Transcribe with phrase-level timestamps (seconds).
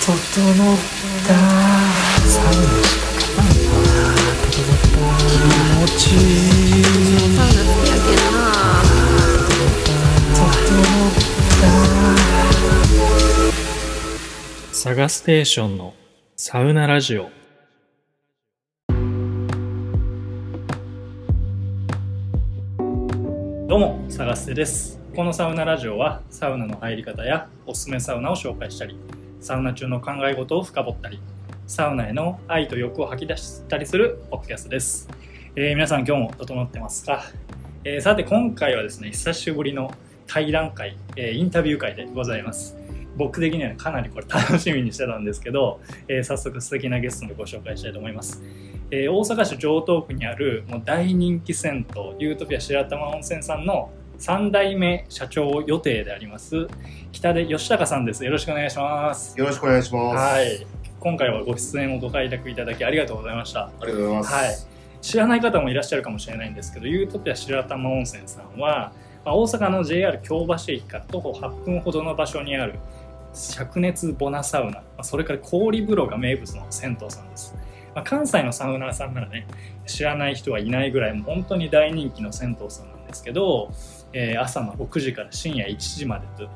[0.00, 0.16] 整っ
[1.26, 1.34] た。
[2.26, 2.58] サウナ
[4.50, 4.96] 整った
[5.28, 5.36] 気
[5.76, 6.16] 持ち。
[6.16, 6.82] いい
[7.36, 8.40] サウナ好きやけんな
[10.34, 11.12] 整っ
[14.70, 15.92] たサガステーションの
[16.34, 17.28] サウナラジオ。
[23.68, 24.98] どうも、サガステです。
[25.14, 28.96] このサウナラジオは、サウナの入り方やおすすめサウナを紹介したり、
[29.40, 31.18] サウナ中の考え事を深掘ったり、
[31.66, 35.08] サウナへの愛と欲を吐き出したりするポッドキャストです。
[35.56, 37.24] えー皆さん今日も整ってますか、
[37.84, 39.92] えーさて今回はですね、久しぶりの
[40.26, 42.76] 対談会、えーインタビュー会でございます。
[43.16, 48.42] 僕的にはかなりこれ楽しみにしてたんですけど、えー早速素敵なゲストのご紹介したいと思います。
[48.90, 51.86] えー大阪市城東区にあるもう大人気銭
[52.18, 56.68] 湯ユートピア白玉温泉さんの3代目社長予定であります
[57.10, 58.22] 北出義孝さんです。
[58.22, 59.38] よろしくお願いします。
[59.38, 60.16] よろしくお願いします。
[60.16, 60.66] はい。
[61.00, 63.64] 今回はご出演をご開拓いただきありがとうございました。
[63.64, 64.34] ありがとうございます。
[64.34, 64.54] はい。
[65.00, 68.92] 知らない方もいらっしゃるかもしれないんですけどユートピア白玉温泉さんは、
[69.24, 72.74] まあ大阪の JR 京橋駅から徒歩8分ほどの場所にある
[73.32, 77.54] 灼熱ボナサウナ、まあそれから氷風呂が名物の銭湯さんです、
[77.94, 79.46] まあ関西のサウナーさんならね
[79.86, 83.72] 知らない人はいないぐらいもう本当に大人気の銭湯さんなんですけど、
[84.12, 86.48] えー朝の6時から深夜1時までという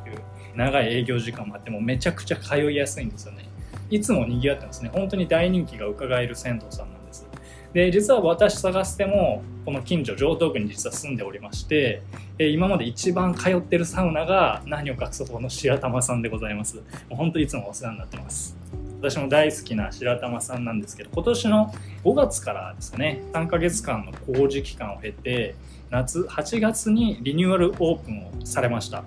[0.57, 3.45] 長い営業時間もあってもうめちゃくちゃ通いやすいんですよね。
[3.91, 4.91] いつも賑わってますね。
[4.93, 7.27] 本当に大人気が伺える銭湯さんなんです。
[7.73, 12.03] で実は私探してもこの近所城東区に実は住んでおりまして
[12.39, 16.77] えー今まで一番通ってるサウナが何を隠そうこの白玉さんでございます。
[16.77, 18.57] もう本当にいつもお世話になってます。
[19.05, 21.75] 私も大好きな白玉さんなんですけど今年の
[22.05, 25.57] 5月からですかね3ヶ月間の工事期間を経て
[25.91, 29.05] 夏8月にリニューアルオープンをされました。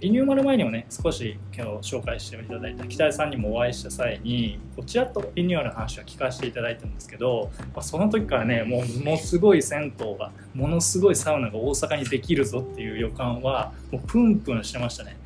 [0.00, 15.19] リニューアル前にもね少し今日紹介していただいた北井さんにもお会いした際にこちらとリニューアルの話は聞かせていただいたんですけど、まあ、その時からねもうものすごい銭湯がものすごいサウナが大阪にできるぞっていう予感はもうプンプンしてましたね。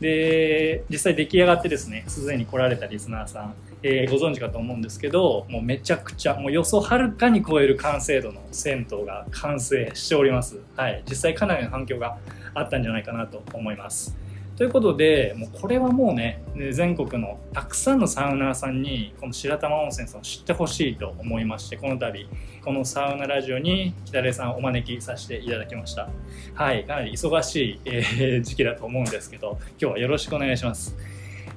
[0.00, 10.58] で実際出来上がってですねすでに来られたリスナーさん、えーご存知かと思うんですけどもうめちゃくちゃもう予想はるかに超える完成度の銭湯が完成しております。
[10.76, 11.02] はい。
[11.08, 12.18] 実際かなりの反響が
[12.54, 14.16] あったんじゃないかなと思います。
[14.58, 16.42] ということでもうこれはもうね
[16.72, 22.28] 全国のたくさんのサウナーさんにこの白玉温泉さんを知ってほしいと思いましてこの度
[22.64, 26.10] このサウナラジオに北出さんをお招きさせていただきました。
[26.54, 30.96] はいかなり忙しい、えー時期だと思うんですけど今日はよろしくお願いします。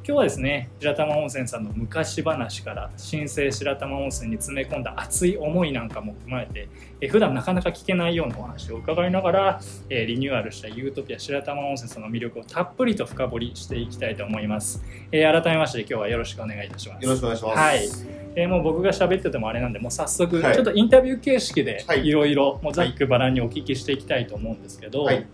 [0.04, 6.70] 今日はですね白玉温泉さんの昔話から新生白玉温泉に詰め込んだ熱い思いなんかも踏まえて
[7.02, 17.04] えー普段なかなか聞けないようなお話を伺いながら、えーリニューアルしたユートピア白玉温泉さんの魅力をたっぷりと深掘りしていきたいと思います、えー改めまして今日はよろしくお願いいたします。
[17.04, 17.58] よろしくお願いします。
[17.60, 17.90] はい。
[18.36, 20.56] えーもう僕が喋っててもあれなんでもう早速、はい。
[20.56, 22.08] ちょっとインタビュー形式ではい。
[22.08, 25.28] いろいろもうざっくばらんにお聞きしていきたいと思うんですけど、はい。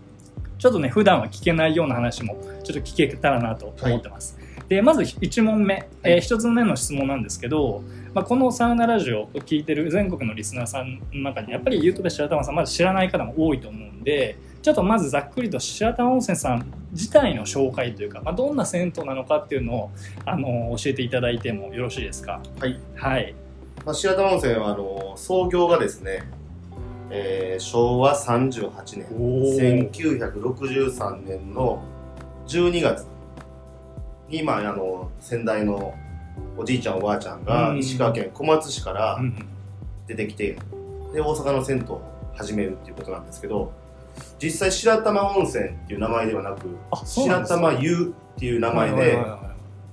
[0.58, 4.37] ちょっとね普段は聞けないような話もちょっと聞けたらなと思ってます、
[4.68, 19.90] でまず1問目、え1つ目の質問なんですけど、まあ、このサウナラジオを聞いてる全国のリスナーさんの中にやっぱりユートピア白玉さんまだ知らない方も多いと思うんでちょっとまずざっくりと白玉温泉さん自体の紹介というか、まあ、どんな銭湯なのかっていうのを
[20.26, 22.42] あの教えていただいてもよろしいですか？
[22.60, 22.78] はい。
[22.94, 23.34] はい。
[23.86, 26.24] まあ、白玉温泉はあの創業がですね、
[27.10, 29.90] えー昭和38年、おー。
[29.92, 31.82] 1963年の
[32.46, 33.06] 12月
[34.28, 35.94] に、まあ、あの先代の
[36.56, 37.78] おじいちゃんおばあちゃんがうん。
[37.78, 39.46] 石川県小松市からうん
[40.06, 40.56] 出てきて、
[41.12, 42.00] で大阪の銭湯を
[42.34, 43.72] 始めるっていうことなんですけど
[44.42, 46.66] 実際白玉温泉っていう名前ではなく
[47.04, 49.18] 白玉湯っていう名前で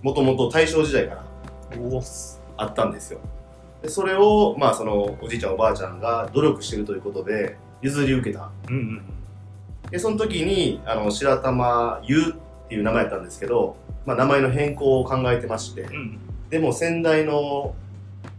[0.01, 1.25] もともと大正時代から
[2.57, 3.19] あったんですよ。
[3.81, 8.51] でそれをまあそのおじいちゃんおばあちゃんが努力してるということで譲り受けた。
[8.69, 9.01] うんうん。
[9.91, 13.75] でその時にあの白玉湯っていう名前やったんですけど、
[14.05, 16.19] まあ、名前の変更を考えてましてうん。
[16.49, 17.73] でも先代の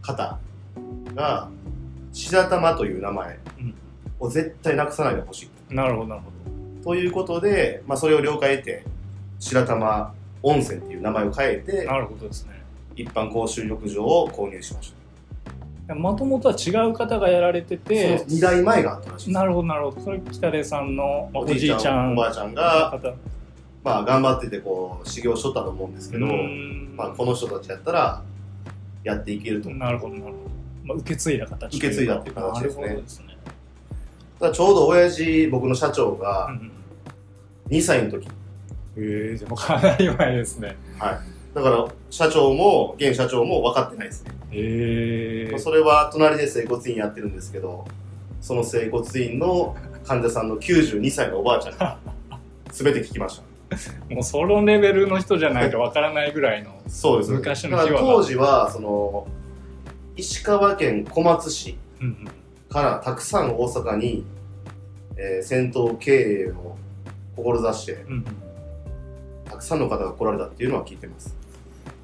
[0.01, 0.39] 方
[1.13, 1.49] が
[2.13, 3.39] 白玉という名前
[4.19, 5.45] を絶対なくさないでほしい。
[5.45, 6.31] うんなるほどなるほ
[6.87, 8.83] ということで、まあ、それを了解得て
[9.39, 12.63] 白玉温泉っていう名前を変えてどなるほどですね。
[12.95, 14.93] 一般公衆浴場を購入しまし
[15.87, 15.95] た。
[15.95, 19.35] もともとは違う方がやられててその2代前があったらしいです。
[19.35, 20.01] なるほどなるほど。
[20.01, 23.13] それ北出さんのまあおおじいちゃんおばあちゃんのが、方
[23.87, 26.93] まあ、頑張っててこう修行しとったと思うんですけど、うーん。
[26.97, 28.21] まあ、この人たちやったら
[29.05, 29.69] やっていけると。
[29.69, 30.35] なるほどなるほど、
[30.83, 32.87] まあ、受け継いだ形受け継いだっていう形ですね。
[32.89, 33.37] ですね、
[34.41, 36.69] ただちょうど親父僕の社長うがん。
[37.69, 38.27] 2歳の時、
[38.97, 40.75] うん、ええでもかなり前ですね。
[40.99, 41.19] はい、
[41.55, 44.31] だから、社長も、現社長も分かってないですね。
[44.51, 47.85] へえそれは隣で整骨院やってるんですけど、
[48.41, 51.97] その整骨院の患者さんの92歳のおばあちゃんが、
[52.71, 53.46] 全て聞きました。
[54.09, 57.31] もうそのレベルの人じゃないとわからないぐらいのそうです。
[57.31, 59.27] 昔の秘話が当時は、その、
[60.15, 62.27] 石川県小松市うんうん。
[62.69, 64.25] からたくさん大阪に、
[65.17, 66.75] えー銭湯経営を
[67.35, 68.25] 志して、うんうん。
[69.45, 71.35] たくさんの方が来られたっていうのは聞いてます。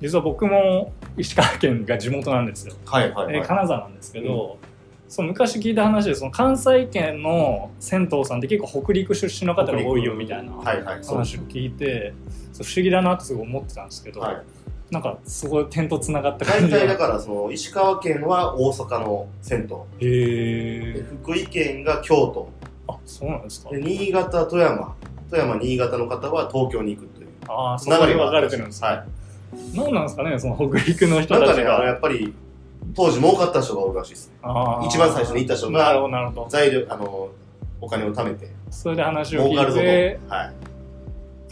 [0.02, 4.58] 実は僕も石川県が地元なんですよ、はいはえー金沢なんですけど、
[5.14, 12.16] そう昔聞いた話でその関西圏の銭湯さんって結構北陸出身の方が多いよみたいな話を聞いて
[12.52, 14.44] そう不思議だなってすごい思ってたんですけど、はい。
[14.90, 19.68] なんかすごい点とつながった感大じが体だから、その、石川県は大阪の銭湯。
[20.00, 22.50] でへえ福井県が京都。
[22.88, 24.96] あそうなんですかで新潟、富山。
[25.30, 27.28] 富山、新潟の方は東京に行くという。
[27.50, 29.06] ああそこで分かれてるんですね、は
[29.76, 31.26] 何なんですかねその北陸のい。
[31.26, 32.34] なんかね、人たちが、あの、やっぱり、
[32.96, 34.28] 当時儲かった人がおるらしいです。
[34.30, 34.36] ね。
[34.88, 36.48] 一番最初に行った人なるほが、どなるほど。
[36.50, 37.30] 材料、あの、
[37.82, 39.54] お金を貯めて、それで話を聞。
[39.72, 40.54] いてはい。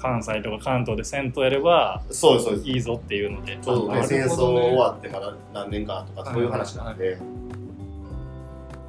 [0.01, 2.67] 関西とか関東で銭湯やればそうです、そうです。
[2.69, 3.57] いいぞっていうので。
[3.61, 7.17] ちょうどね、あ戦争終わってまだ何年かとかそういう話なんで、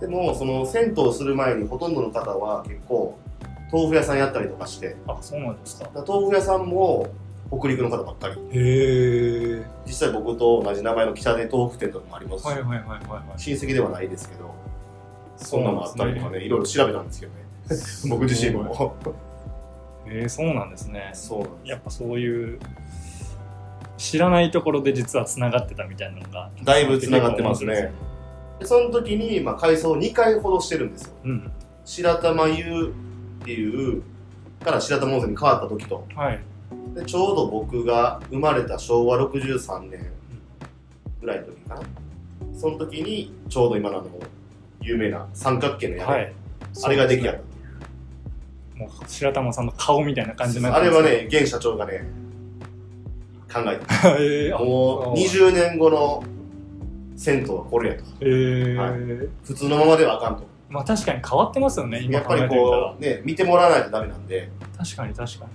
[0.00, 3.18] でもその銭湯する前にほとんどの方は結構
[3.70, 4.96] 豆腐屋さんやったりとかして。
[5.06, 5.90] あそうなんですか。
[5.94, 7.08] 豆腐屋さんも
[7.58, 8.34] 北陸の方ばっかり。
[8.58, 13.38] へえ実際僕と同じ名前の北出豆腐店とかもありますし、はいはいはいはいはい。
[13.38, 14.54] 親戚ではないですけど
[15.36, 17.38] そんなのもあったりとかそうなんねいろいろ調べたんですけどね。
[18.08, 18.96] 僕自身も。
[20.06, 21.10] へえそうなんですね。
[21.12, 21.68] そうなんです。
[21.68, 22.58] やっぱそういう
[23.98, 27.92] 知らないところで実はつながってたみたいなのがだいぶ繋がってますね。
[28.64, 31.14] その時に、まあ、改装2回ほどしてるんですよ。
[31.22, 31.52] 白いですね
[31.84, 32.94] 白玉湯
[33.42, 34.02] っていう
[34.64, 36.06] から白玉温泉に変わった時と。
[36.08, 36.40] うんはい
[36.94, 40.10] でちょうど僕が生まれた昭和63年
[41.20, 41.82] ぐらいの時かな。
[42.58, 44.08] その時にちょうど今のあの
[44.80, 46.32] 有名な三角形の屋根、はい。
[46.84, 47.40] あれが出来上がっ
[48.76, 52.04] もう白玉さんの顔みたいな感じになたあってれはね現社長がね
[53.52, 54.56] 考えた。
[54.56, 56.24] あもう20年後の
[57.16, 58.04] 銭湯はこれやと。
[58.20, 58.24] え。
[58.24, 58.92] ーは
[59.44, 60.44] 普通のままではあかんと。
[60.70, 64.48] まあ確かに変わってますよね今やっぱりこうね見てもらわないとダメなんで。
[64.76, 65.46] 確かに確か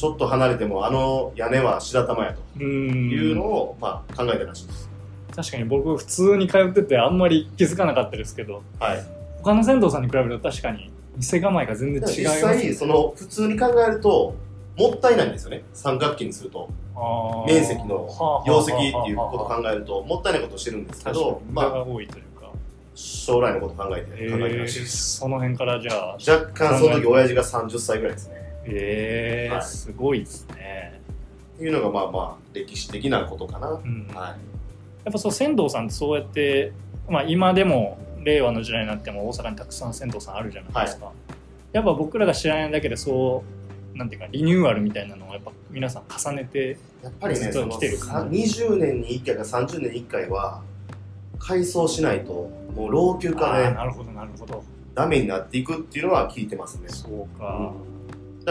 [0.00, 2.62] ちょっと離れてもあの屋根は白玉やと。
[2.62, 4.88] いうのを、まあ、考えたらしいです。
[5.36, 8.62] 確かに僕普通に通っててあんまり気づかなかったですけど。
[8.78, 9.04] はい。
[9.42, 14.34] 他の銭湯さんに比べると確かに店構えが全然違い実ます際その普通に考えると
[14.78, 15.64] もったいないんですよね。
[15.74, 16.70] 三角形にすると。
[17.46, 18.08] 面積の
[18.46, 22.50] 容積っていうことを考えるともったいないことをしてるんですけど、まあ、多いというか、
[22.94, 26.12] 将来のことを考えてえ考えてーらしいです、その辺からじゃあ。
[26.14, 29.64] 若干その時親父が30歳ぐらいですねえーはい。
[29.64, 31.00] すごいですね、
[31.56, 34.06] っていうのがまあまあ歴史的なことかな、うん。
[34.08, 34.36] やは
[35.08, 36.72] っぱそう仙道さんってそうやって、
[37.08, 41.10] まあ、今でも令和の時代になっても大阪にたくさん仙道さんあるじゃないですか、
[41.72, 43.42] やっぱ僕らが知らないだけでそ
[43.94, 50.62] うなんていうかリニューアルみたいなのをやっぱ皆さん重ねてい、やっぱりねずっとその来てるさ20年に1回か30年に1回は
[51.38, 54.62] 改装しないともう老朽化であーなるほどなるほど。
[54.94, 56.88] ダメになっていくっていうのは聞いてますね。
[56.88, 57.72] そうか、だか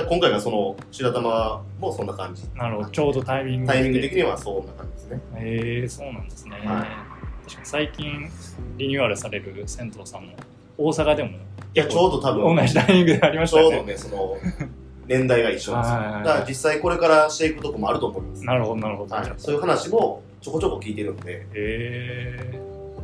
[0.01, 2.43] ら今回がその白玉もそんな感じ。
[2.55, 2.89] なるほど。
[2.89, 5.21] ちょうどタイミングタイミング的ににはそんな感じですね。
[5.35, 6.85] えー、そうなんですね、は
[7.43, 8.29] 確かに最近
[8.77, 10.33] リニューアルされる銭湯さんも
[10.77, 11.29] 大阪でも。
[11.29, 11.33] い
[11.73, 12.55] やちょうど多分。
[12.55, 14.37] 同じタイミングでありましちょうどねねその
[15.07, 15.75] 年代が一緒ですよ。
[15.75, 16.23] はいはいはい。
[16.23, 18.45] だから実際これからしていくとこもあると思います。
[18.45, 21.45] なるほどなるほど、はい、そういう話もちょこちょこ聞いてるんで。
[21.53, 22.61] え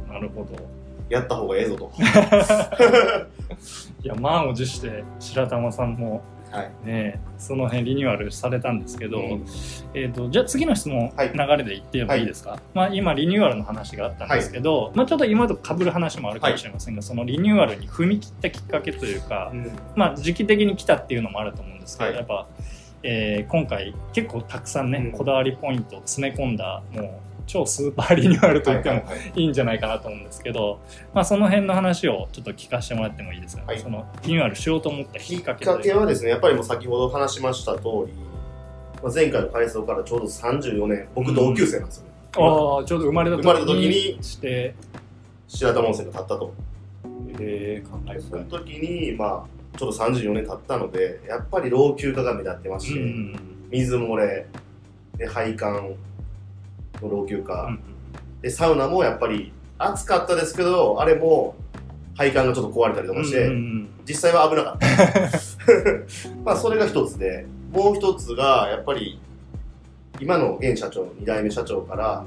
[0.07, 0.75] ー、なるほど。
[1.09, 1.91] やった方がええぞと。
[4.03, 6.23] いや満を持して白玉さんも
[6.55, 6.71] はい。
[6.85, 9.45] ねその辺リニューアルされたんですけど、うん。
[9.93, 11.31] えー、とじゃあ次の質問、はい。
[11.33, 19.51] 流れで言ってもいいですか、まあ、今リニューアルの話があったんですけど、まあ、ちょっと今と被る話もあるかもしれませんが、そのリニューアルに踏み切ったきっかけというか、
[19.95, 22.17] まあ、時期的に来たっていうのもあると思うんですけど、はい。
[22.17, 22.47] やっぱ、
[23.03, 25.11] えー今回結構たくさんね、うん。
[25.11, 30.79] こだわりポイントを詰め込んだもう超スーパーリニューアルと言ってもはいはいんじゃないかなと思うんですけど、
[31.13, 33.79] まあ、その辺の話をちょっと聞かせてもらってもいいですか、はい。
[33.79, 35.99] そのリニューアルしようと思ったききっっかけかけという。
[35.99, 38.13] はですねやっぱりもう先ほど話しました通り
[39.01, 44.75] まあ前回の改装からちょうど34年僕同級生なんですよね、ああちょうど生まれた時にして、
[45.47, 46.53] 白玉温泉が建ったと。
[47.37, 53.39] えー、考えその時にまあちょうど34年経ったのでやっぱり老朽化が目立ってまして、うん。
[53.71, 54.45] 水漏れ
[55.17, 55.95] で配管
[57.05, 57.79] の老朽化、うん
[58.41, 61.55] でサウナもやっぱり暑かったですけどあれも
[62.15, 64.87] 配管がちょっと壊れたりとかして、うんうん実際は危なかった。
[66.45, 69.19] まあそれが一つでもう一つがやっぱり
[70.21, 72.23] 今の現社長の2代目社長から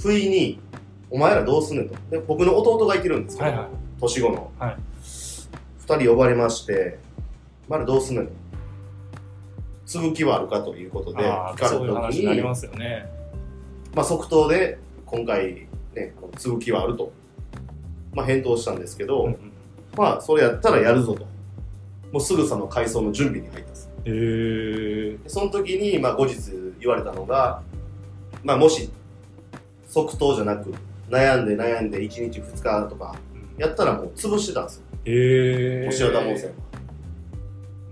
[0.00, 0.58] 不意に
[1.10, 1.94] 「お前らどうすんねん」と。
[2.10, 3.66] で僕の弟がいてるんですけど、はいはい。
[4.00, 4.76] 年子の、はい。
[5.02, 6.98] 2人呼ばれまして
[7.68, 8.32] 「お前らどうすんねん」と
[9.84, 13.12] 「継ぐ気はあるか?」ということで聞かれた時に話になりますよね
[13.94, 17.12] まあ、即答で今回ね継ぐ気はあると、
[18.12, 19.52] まあ、返答したんですけど、うんうん。
[19.96, 21.26] まあそれやったらやるぞと。
[22.12, 23.90] もうすぐさま改装の準備に入ったんです。
[24.04, 26.36] へその時に、まあ、後日
[26.78, 27.62] 言われたのが、
[28.44, 28.90] まあ、もし
[29.88, 30.72] 即答じゃなく
[31.10, 33.16] 悩んで悩んで1日2日とか
[33.58, 34.82] やったらもう潰してたんですよ。
[35.06, 36.54] へえ押田温泉は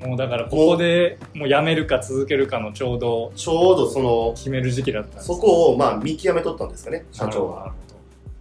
[0.05, 5.27] もうだからここでもうやめるか続けるかのちょうどちょうどその決める時期だったんです。
[5.27, 7.73] そこをまあ見極めとったんですかね社長なはる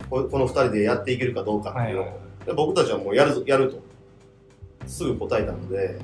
[0.09, 2.15] ここの2人でやっていけるかどうかっていうのを、はい
[2.55, 3.79] 僕たちはもうやるぞやると。
[4.87, 5.99] すぐ答えたので。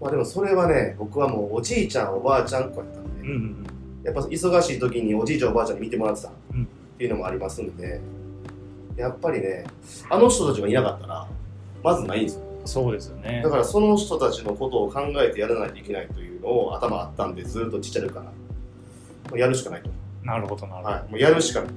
[0.00, 3.66] まあでもそれはね僕はもうおじいちゃんおばあちゃん子やったんで、うんうん
[4.04, 6.68] やっぱ忙しい時におじいちゃんおばあちゃんに見てもらってたっうん。
[6.96, 8.00] ていうのもありますんで。
[8.96, 9.66] やっぱりね
[10.08, 11.26] あの人たちがいなかったら
[11.82, 13.40] まずないんですよそうですよね。
[13.42, 18.26] だからその人たちのことを考えてやらないといけないというのを頭あったんでずっとちっちゃい時から。
[19.34, 19.90] やるしかないと、
[20.22, 21.72] なるほどなるほど、はい、もうやるしかないっ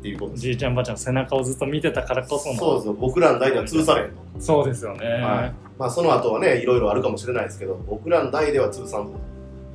[0.00, 0.40] ていうことです。
[0.40, 5.54] じいちゃんばあちゃんの背中をずっと見てたからこそのそうですよ僕らの代では潰されへんと、そうですよね、はい。
[5.78, 9.20] まあその後はねいろいろあるかもしれないですけど僕らの代では潰さんぞ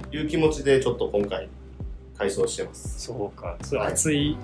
[0.09, 1.47] という気持ちでちょっと今回
[2.17, 2.99] 改装してます。
[2.99, 3.55] そうか。
[3.61, 3.83] そうい。
[3.83, 4.37] う熱い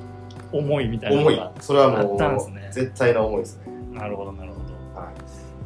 [0.52, 1.36] 思いみたいな思い。
[1.36, 2.70] のが、それはあもう、ね。
[2.72, 3.64] 絶対な思いですね。
[3.94, 4.54] なるほどなるほど。
[4.54, 4.57] はい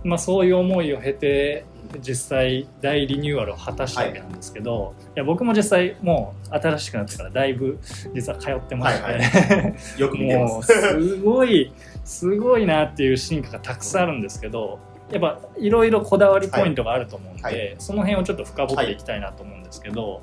[0.04, 1.66] まあ、そういう思いを経て
[2.00, 7.80] 実際大リニューアルを果たしたわけなんですけど、い、や僕も実際もう新しくなってからだいぶ
[8.14, 14.80] 実は通ってまして、はいよく見てま もうすすごいすごいなっていう進化がたくさんあるんですけど
[15.12, 17.76] やっぱいろいろこだわりポイントがあると思うんで、はい。
[17.80, 20.22] その辺をちょっと深掘っていきたいなと思うんですけど、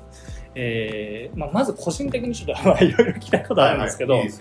[0.55, 4.21] えーまあ、まず個人的にちょっとまあいろいろ聞きたいことあるんですけど、はい。
[4.23, 4.29] はい。
[4.29, 4.35] いい。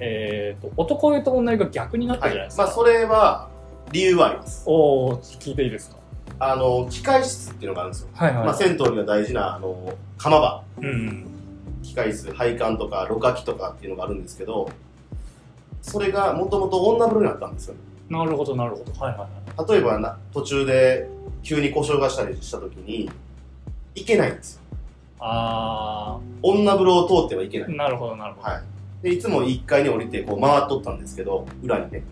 [0.00, 2.64] えーと男湯と女湯が逆になったじゃないですか。
[2.64, 3.48] まあそれは
[3.92, 4.62] 理由はあります。
[4.66, 5.96] おお聞いていいですか？
[6.40, 10.62] あの機械室っていうのがあるんですよ、はいはい、まあ、銭湯には大事なあの釜場。
[10.80, 11.24] うん
[11.82, 14.68] 機械室配管とかろ過器とかっていうのがあるんですけど
[15.80, 17.76] それがもともと女風呂になったんですよ。
[18.10, 18.92] なるほどなるほど。
[19.00, 19.20] はいはい
[19.58, 19.72] はい。
[19.72, 21.08] 例えばな途中で
[21.42, 23.10] 急に故障がしたりした時に
[23.94, 24.62] 行けないんですよ。
[25.20, 27.68] あ女風呂を通ってはいけない。
[27.70, 28.62] あなるほどなるほど、はい。
[29.02, 32.02] でいつも1階に降りてこう回っとったんですけど裏にね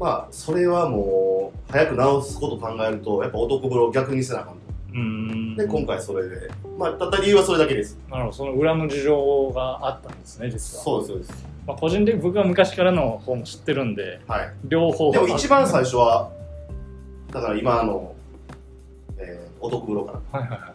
[0.00, 4.60] まあそれはもう早く直すこと考えるとやっぱ男風呂を逆にせなあかんと。
[4.92, 5.56] うーん。
[5.56, 6.50] で今回それで。
[6.78, 7.98] まあたった理由はそれだけです。
[8.10, 8.36] なるほど。
[8.36, 10.84] その裏の事情があったんですね実は。
[10.84, 11.46] そうですそうです。
[11.66, 14.54] まあ、個人的に僕は昔からの方も知ってるんではい。
[14.64, 16.30] 両方でも一番最初は
[17.30, 18.14] だから今あの、
[19.18, 20.40] えー、男風呂から。
[20.40, 20.70] はいはいはい。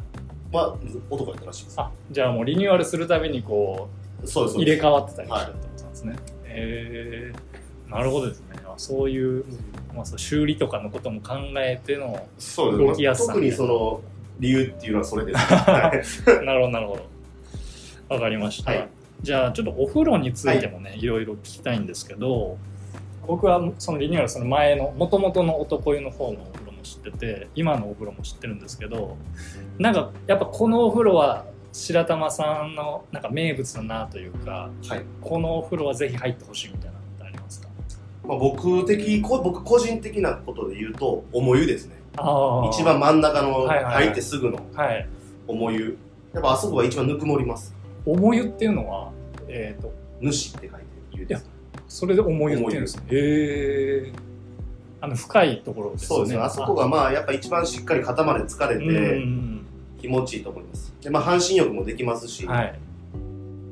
[0.55, 0.77] は
[1.09, 1.81] 男やったらしいです。
[1.81, 3.89] あじゃあもうリニューアルするたびにこ
[4.23, 4.57] そうそうです。
[4.57, 6.15] う入れ替わってたりしたってことなんですね、
[6.45, 8.55] へえなるほどですね。
[8.64, 9.45] あそういう,、
[9.93, 13.33] まあ、そう修理とかのことも考えてのそう動きやすさ。
[13.33, 14.01] 特にその
[14.39, 15.91] 理由っていうのはそれです、は
[16.43, 18.15] いなるほどなるほど。
[18.15, 18.87] わかりました、はい。
[19.21, 22.57] じゃあちょっとお風呂についてもね、い、ろいろ聞きたいんですけど
[23.27, 29.17] 僕はそのリニューアルその前のもともとの男湯の方のお風呂も知ってて今のお風呂も知ってるんですけど
[29.79, 35.01] なんかやっぱこのお風呂は白玉さんのなんか名物だなというかはい。
[35.21, 36.94] このお風呂はぜひ入ってほしいみたいな
[38.27, 41.95] まあ、僕的こ僕個人的なことで言うと重湯ですね。
[42.17, 43.93] あ一番真ん中のはいはいはい。
[44.05, 45.07] 入ってすぐのはい。
[45.47, 45.97] 重湯。
[46.33, 47.73] やっぱあそこが一番ぬくもります。
[48.05, 49.11] 重湯っていうのは
[49.47, 51.49] えっ、と主って書いて湯です。
[51.87, 53.03] それで重湯っていうんですね。
[53.11, 54.13] へえ
[55.01, 56.07] あの深いところですね。
[56.07, 56.41] そうですね。
[56.41, 58.83] あそこがまあやっぱ一番しっかり肩まで疲れて
[59.19, 59.65] ん
[59.99, 60.93] 気持ちいいと思います。
[61.01, 62.79] でまあ半身浴もできますし、はい。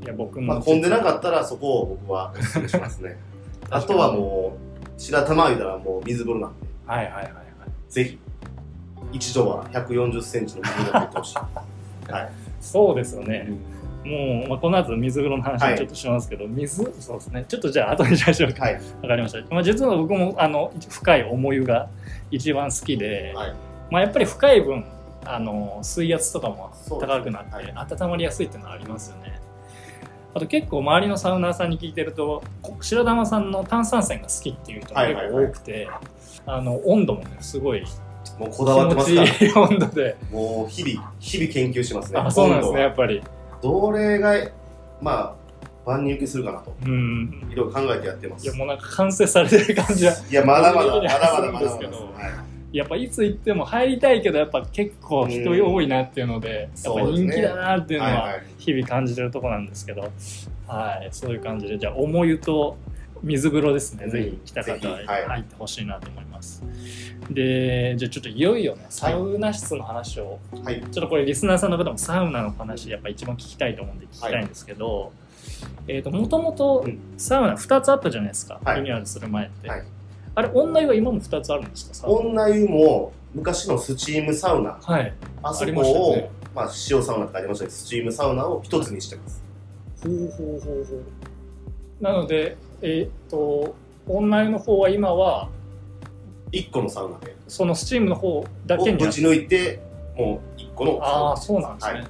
[0.04, 3.18] いや僕もまあ、混んでなかったらそこを僕はおすすめしますね
[3.74, 6.68] あとはもう白玉湯たらもう水風呂なんで。
[6.86, 7.34] はいはいはいはい。
[7.90, 8.20] ぜひ。
[9.12, 11.38] 一度は1 4 0センチの水風呂に入ってほしい。
[12.12, 12.30] はい。
[12.60, 13.50] そうですよね、
[14.06, 17.46] もう、まあ、この後水風呂の話ちょっとしますけど、水そうですね。
[17.48, 18.64] ちょっとじゃあ後にしましょうか。
[18.64, 18.74] はい。
[18.76, 21.90] わかりました、まあ、実は僕もあの深い重湯が
[22.32, 23.54] 一番好きで、はい。
[23.92, 24.86] まあ、やっぱり深い分
[25.26, 27.74] あの水圧とかも高くなって、はい。
[27.76, 29.40] 温まりやすいっていうのはありますよね
[30.36, 35.88] あと結構周りのサウナーさんに聞いてるとこ白玉さんの炭酸泉が好きっていう人が結構多くて、
[36.46, 37.84] あの温度もねすごい
[38.40, 39.22] もうこだわってますか？
[39.22, 40.16] ら気持ちいい温度で。
[40.32, 42.20] もう日々日々研究してますね。
[42.20, 43.22] あそうなんですねや温っぱり。
[43.62, 44.34] どれが
[45.02, 45.36] まあ
[45.86, 46.74] 万人受けするかなと。
[46.84, 47.48] うん。
[47.52, 48.46] いろいろ考えてやってます。
[48.46, 52.00] いやもうなんか完成されてる感じはいやまだまだまだまだまだまだするんです。
[52.00, 60.10] けどはいやっぱいつ行っても入りたいけどやっぱ結構人多いなっていうので、やっぱ人気だなっていうのははいはい日々感じてるとこなんですけど、
[60.68, 61.78] はい、そういう感じで。
[61.78, 62.78] じゃあ重湯と
[63.22, 66.64] 水風呂ですね、うんぜひ来た方は入ってほしいなと思います。
[67.30, 70.82] でじゃあちょっといよいよねサウナ室の話を、はい。
[70.82, 75.14] ちょっとこれリスナーさんの方もサウナの話やっぱ一番聞きたいと思うんで聞きたいんですけど、
[75.88, 77.00] えっ、ともともとうん。
[77.18, 78.78] サウナ2つあったじゃないですか、はい。
[78.78, 79.84] リニューアルする前って、はい
[80.36, 82.08] あれ女湯は今も2つあるんですか？
[82.08, 84.80] 女湯も昔のスチームサウナ。
[84.82, 85.14] はい。
[85.42, 86.32] あそこありまね。
[86.56, 89.44] まあ塩サウナってありましたけどスチームサウナを一つにしてます。
[90.04, 91.04] ほうほうほうほう。
[92.04, 93.76] なのでえっ、と
[94.08, 95.50] 女湯の方は今は
[96.52, 97.36] 一個のサウナで。
[97.48, 99.80] そのスチームの方だけにぶち抜いて
[100.16, 101.06] もう一個のサウナ。
[101.08, 102.08] ああそうなんですね、はい。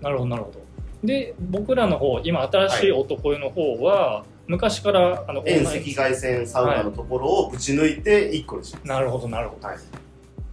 [0.00, 0.60] なるほどなるほど。
[1.04, 2.92] で僕らの方今新しい。
[2.92, 9.68] 男湯の方は、昔からあの遠赤外線サウナのところをぶち抜いて一個にします、なるほどなるほど。
[9.68, 9.78] はい、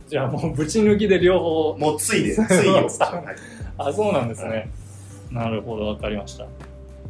[0.08, 1.78] じゃあもうぶち抜きで両方。
[1.78, 2.90] もうついでついよ、 はい。
[3.78, 4.70] あそうなんですね、
[5.34, 6.46] はなるほどわかりました。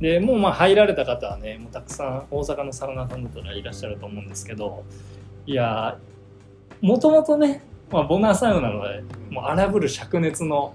[0.01, 4.83] でもうまあ入られた方はねもうたくさん大阪のサウナさんだったらいらっしゃると思うんですけど
[5.45, 5.99] いや
[6.81, 7.61] もともとね、
[7.91, 10.73] まあ、ボナーサウナのねもう荒ぶる灼熱の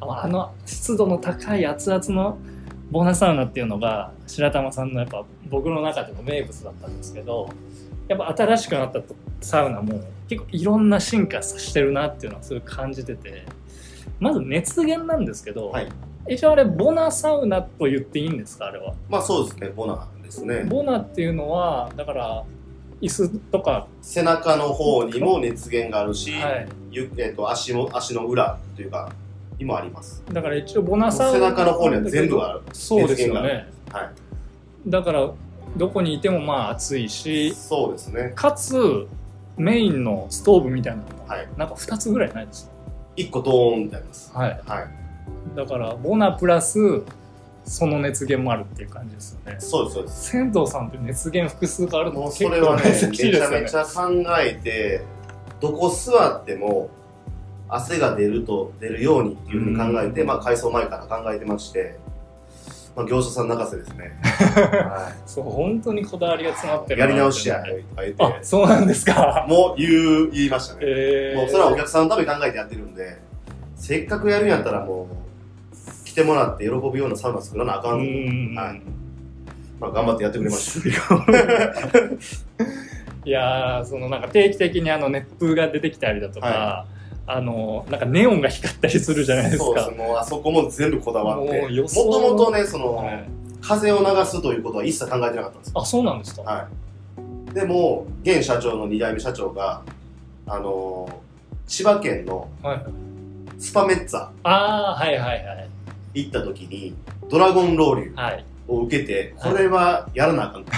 [0.00, 2.38] ああの湿度の高い熱々の
[2.90, 7.50] ボナサウナっていうのが白玉さんのやっぱ僕の中でも名物だったんですけど
[8.08, 9.00] やっぱ新しくなった
[9.40, 13.44] サウナも結構いろんな進化してるなっていうのはすごい感じてて
[14.20, 15.88] まず熱源なんですけど、はい。
[16.30, 18.94] 一応あれボナサウナと言っていいんですかあれは？
[19.08, 20.64] まあそうですねボナですね。
[20.64, 22.44] ボナっていうのはだから
[23.00, 29.12] 椅子とか、背中の方にも熱源があるし、はい、ゆえー、と足も足の裏というか
[29.58, 30.22] にもあります。
[30.32, 32.62] だから一応ボナサウナ背中の方には全部ある。
[32.72, 33.68] そうですよね。
[33.90, 34.10] はい。
[34.86, 35.30] だから
[35.76, 38.32] どこにいてもまあ暑いしそうですね。
[38.34, 39.06] かつ
[39.56, 41.48] メインのストーブみたいなのもはい。
[41.56, 42.70] なんか2つぐらいないです。
[43.16, 44.32] 一個ドーンってあります。
[44.34, 44.60] はい。
[44.64, 45.56] はい。
[45.56, 47.02] だからボナプラス
[47.64, 49.56] その熱源もあるっていう感じですよね。
[49.58, 50.30] そうですそうです。
[50.30, 54.08] 銭湯さんって熱源複数があるのもう結構それはね難しいめちゃめちゃ考
[54.40, 55.02] えて
[55.60, 56.88] どこ座っても
[57.68, 61.96] 汗が出ると出るようにっていうふうに考えて、うんまあ改装前から考えてまして、
[62.96, 67.62] まあ、業者さん泣かせですね、 はそう本当にこだわりが詰まってい、るやり直しやと
[67.96, 69.44] か言っあてそうなんですか。
[69.48, 73.18] もう言う言いましたね、えー、もうそれはお客さんのために考えてやってるんで
[73.76, 78.80] せっかくやるんやったらもう来てもらって喜ぶようなサウナ作らなあかうんんはい。
[79.80, 80.88] まあ、頑張ってやってくれました
[83.24, 86.86] いやーそのなんか定期的にあの熱風が出てきたりだとか、は
[87.30, 89.64] あのなんかネオンが光ったりするじゃないですか。
[89.64, 89.90] そうです。
[89.90, 91.68] もうあそこも全部こだわって。
[91.68, 93.28] もともとねその、はい。
[93.60, 95.80] 風を流すということは一切考えてなかったんですよ。
[95.80, 96.68] あそうなんですか、は
[97.50, 99.82] い、でも現社長の2代目社長が
[100.46, 101.14] あのー
[101.66, 102.86] 千葉県のはい、
[103.58, 105.68] スパメッツァああはいはいはい。
[106.14, 106.94] 行った時に
[107.28, 108.42] ドラゴンロウリュはい。
[108.66, 110.64] を受けてこれはやらなあかん。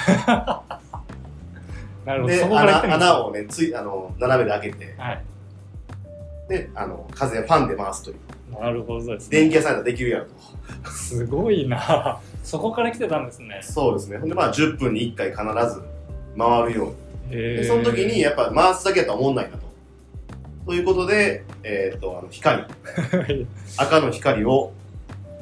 [2.05, 2.35] なるほど。
[2.35, 5.23] で穴穴をねついあの斜めで開けてはい
[6.51, 8.17] であの風ファンで回すという。
[8.61, 9.41] なるほどですね。
[9.41, 10.91] 電気屋さんやったらできるやんと。
[10.91, 12.21] すごいな。
[12.43, 13.61] そこから来てたんですね。
[13.63, 14.19] そうですね。
[14.19, 15.83] ほんでまあ10分に1回必ず
[16.37, 16.95] 回るよ
[17.31, 17.37] うに。
[17.37, 19.71] でその時にやっぱ回すだけやったら思んないなと。
[20.67, 22.65] ということで、えー、とあの光。
[23.79, 24.73] 赤の光を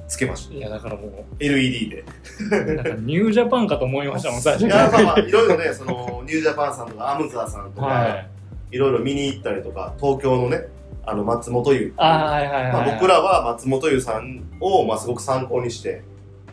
[0.08, 0.54] つけました。
[0.54, 2.04] いやだからも LED で。
[2.40, 4.66] うなんかニュージャパンかと思いましたもん最初。
[4.66, 8.28] いやまあまあいろいろねそのニュージャパンさんとかアムザーさんとか、はい。
[8.70, 10.68] い、ろいろ見に行ったりとか東京のね
[11.08, 16.02] あの松本湯あーはいはいはい、まあ、僕らは松本湯さんを、まあ、すごく参考にして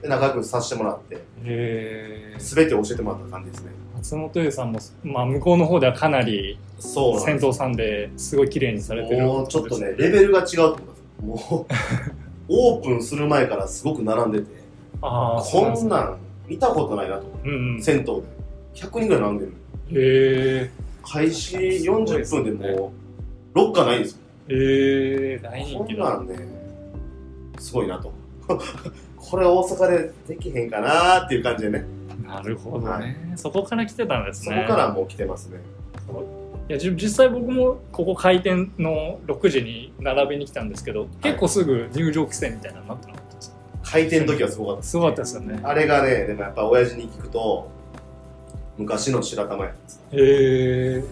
[0.02, 1.22] で仲良くさせてもらって
[2.38, 3.72] 全て教えてもらった感じですね。
[3.96, 7.40] 松本湯さんも、まあ、向こうの方ではかなりそうなんです。
[7.40, 9.26] 銭湯さんですごい綺麗にされてる。
[9.26, 10.62] もうちょっとねレベルが違うったんです。
[10.62, 10.76] よ
[11.22, 11.66] もう
[12.48, 14.46] オープンする前からすごく並んでて
[15.02, 17.78] あこんなん見たことないなとうんうん。
[17.78, 18.12] へ銭湯で。
[18.76, 19.54] 100人ぐらい並んでる。
[19.92, 20.72] え
[21.04, 22.94] 開始40分でも
[23.54, 26.18] うロッカーないんですよえー、大人こ気だ。
[26.20, 26.48] んなんね
[27.60, 28.12] すごいなと。
[29.18, 31.86] これ大阪でできへんかなっていう感じでね。
[32.26, 35.60] なるほどね、はそこから来てたんですそねこからもう来てますね。
[36.68, 43.56] いやじ実際僕もここ開店の6時に並びに来たんですけど、結構すぐ入場規制みたいなのになってなかったですか？
[43.84, 45.60] 開店の時はすごかったですすごかったですよね。
[45.62, 47.70] あれがねでもやっぱ親父に聞くと
[48.78, 51.04] 昔の白玉やったんですへえ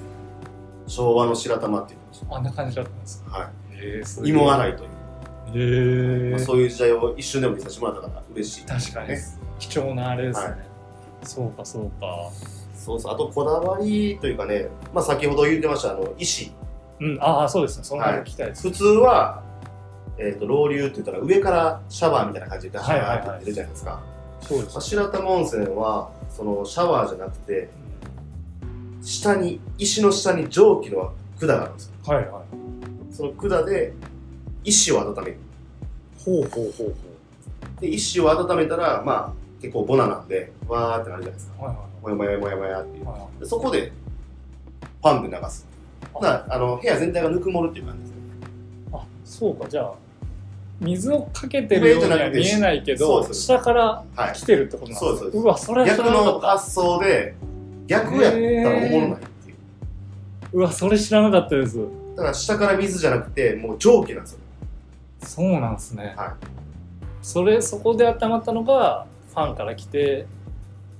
[0.87, 8.65] 昭和の白玉って言ってましあんな感じだったんですはへえすい、芋洗いという、へえまあ、そういう時代を一瞬でも見させてもらったから嬉しい。
[8.65, 9.09] 確かに。
[9.09, 9.19] ね。
[9.59, 10.57] 貴重なあれですね、はい。
[11.23, 12.29] そうかそうか。
[12.75, 13.13] そうそう。
[13.13, 16.51] あとこだわりというかね、まあ、先ほど言ってましたあの石。
[16.99, 17.83] うんああそうですね。
[17.83, 19.43] その辺聞きたいです、普通は、
[20.17, 24.01] えー、と老流って言ったら上からシャワーみたいな感じでシャワーって出るじゃないですか、
[24.41, 27.69] そうですまあ白玉温泉はそのシャワーじゃなくて
[29.01, 33.13] 下に石の下に蒸気の管があるんですよはいはい。
[33.13, 33.93] その管で
[34.63, 35.37] 石を温める。
[36.23, 36.95] ほうほうほう
[37.81, 41.53] で石を温めたらまあ結構ボナなんでわーってなるじゃないですか。
[41.57, 43.05] ほうはいもやもやもやもやっていう。
[43.05, 43.39] はいはい。
[43.39, 43.91] でそこで
[45.01, 45.67] ファンで流す。
[46.13, 46.57] ほなあ。
[46.57, 48.15] の部屋全体がぬくもるっていう感じですね。
[48.93, 49.67] あそうか。
[49.69, 49.93] じゃあ
[50.81, 54.33] 水をかけてるようには見えないけど下からはい。
[54.33, 57.35] 来てるってことなんですそうですそうわそれ逆の発想で
[57.87, 59.19] 逆やったらおもろない
[60.53, 61.77] ううわそれ知らなかったです。
[62.15, 64.39] だから下から水じゃなくてもう蒸気なんですよ。
[65.23, 66.29] そうなんですね、はい。
[67.21, 70.25] それそこで温まったのがファンから来て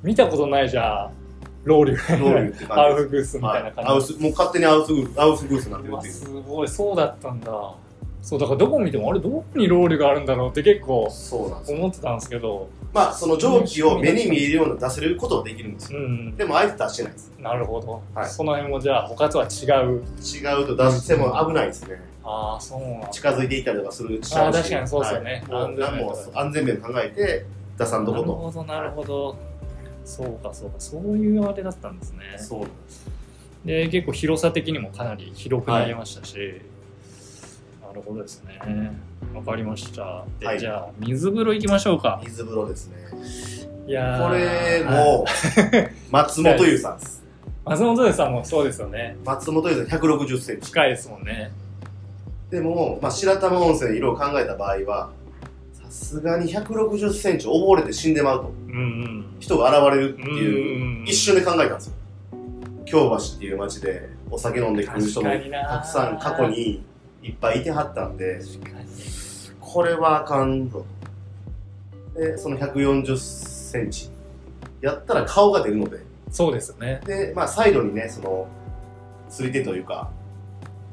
[0.01, 1.23] 見たことないじゃん。
[1.65, 6.23] ロウリュロウリュってア感じウフグースみたいなはい、アウ感じ、スもう勝手にアウスグースアウスグースになってうわるっていう。
[6.25, 7.73] すごいそうだったんだ。
[8.21, 11.77] そうだからどこ見てもあれどこにロウリュがあるんだろうって結構そうなんですよ。
[11.77, 15.99] 思ってたんですけどまあその蒸気を目に見えるような出せることはできるんですよ。
[15.99, 17.31] うんでもあえて出してないです。
[17.39, 18.29] なるほど、はい。
[18.29, 20.03] その辺もじゃあ他とは違う。
[20.21, 21.99] 違うと出しても危ないですね。
[22.23, 24.35] ああそう近づいていたりとかするし。
[24.35, 25.43] あー確かにそうですよね。
[25.49, 27.45] はい、もう何も安全面考えて
[27.77, 29.35] 出さんとなることほどなるほど。
[30.05, 30.75] そうかそうか。
[30.79, 32.19] そういうあれだったんですね。
[32.37, 33.07] そうなんです。
[33.65, 36.41] で結構広さ的にもかなり広くなりましたし、な
[37.93, 38.59] るほどですね。
[39.33, 40.25] わかりました。
[40.39, 40.59] で、はい。
[40.59, 42.21] じゃあ水風呂行きましょうか。
[42.23, 42.97] 水風呂ですね。
[43.87, 44.27] いやー。
[44.27, 45.07] これはい。
[45.07, 45.25] も
[46.11, 47.23] 松本優さんです。
[47.65, 49.17] 松本さんもそうですよね。
[49.25, 50.67] 松本優さん1 6 0センチ。
[50.67, 51.51] 近いですもんね。
[52.49, 55.09] でも、まあ、白玉温泉で色を考えた場合は
[55.73, 58.51] さすがに1 6 0センチ溺れて死んでまうと。
[58.67, 59.25] うんうん。
[59.39, 61.93] 人が現れるってうんいう一瞬で考えたんですよ。
[62.85, 66.83] 京橋っていう街でお酒飲んでくる人もたくさん過去に
[67.23, 68.41] いっぱいいてはったんで
[69.59, 70.85] これはあかんと
[72.15, 74.09] でその1 4 0センチ。
[74.81, 75.99] やったら顔が出るので。
[76.29, 77.01] そうですよね。
[77.05, 78.47] で、まあ、サイドにねその
[79.29, 80.11] 釣り手というか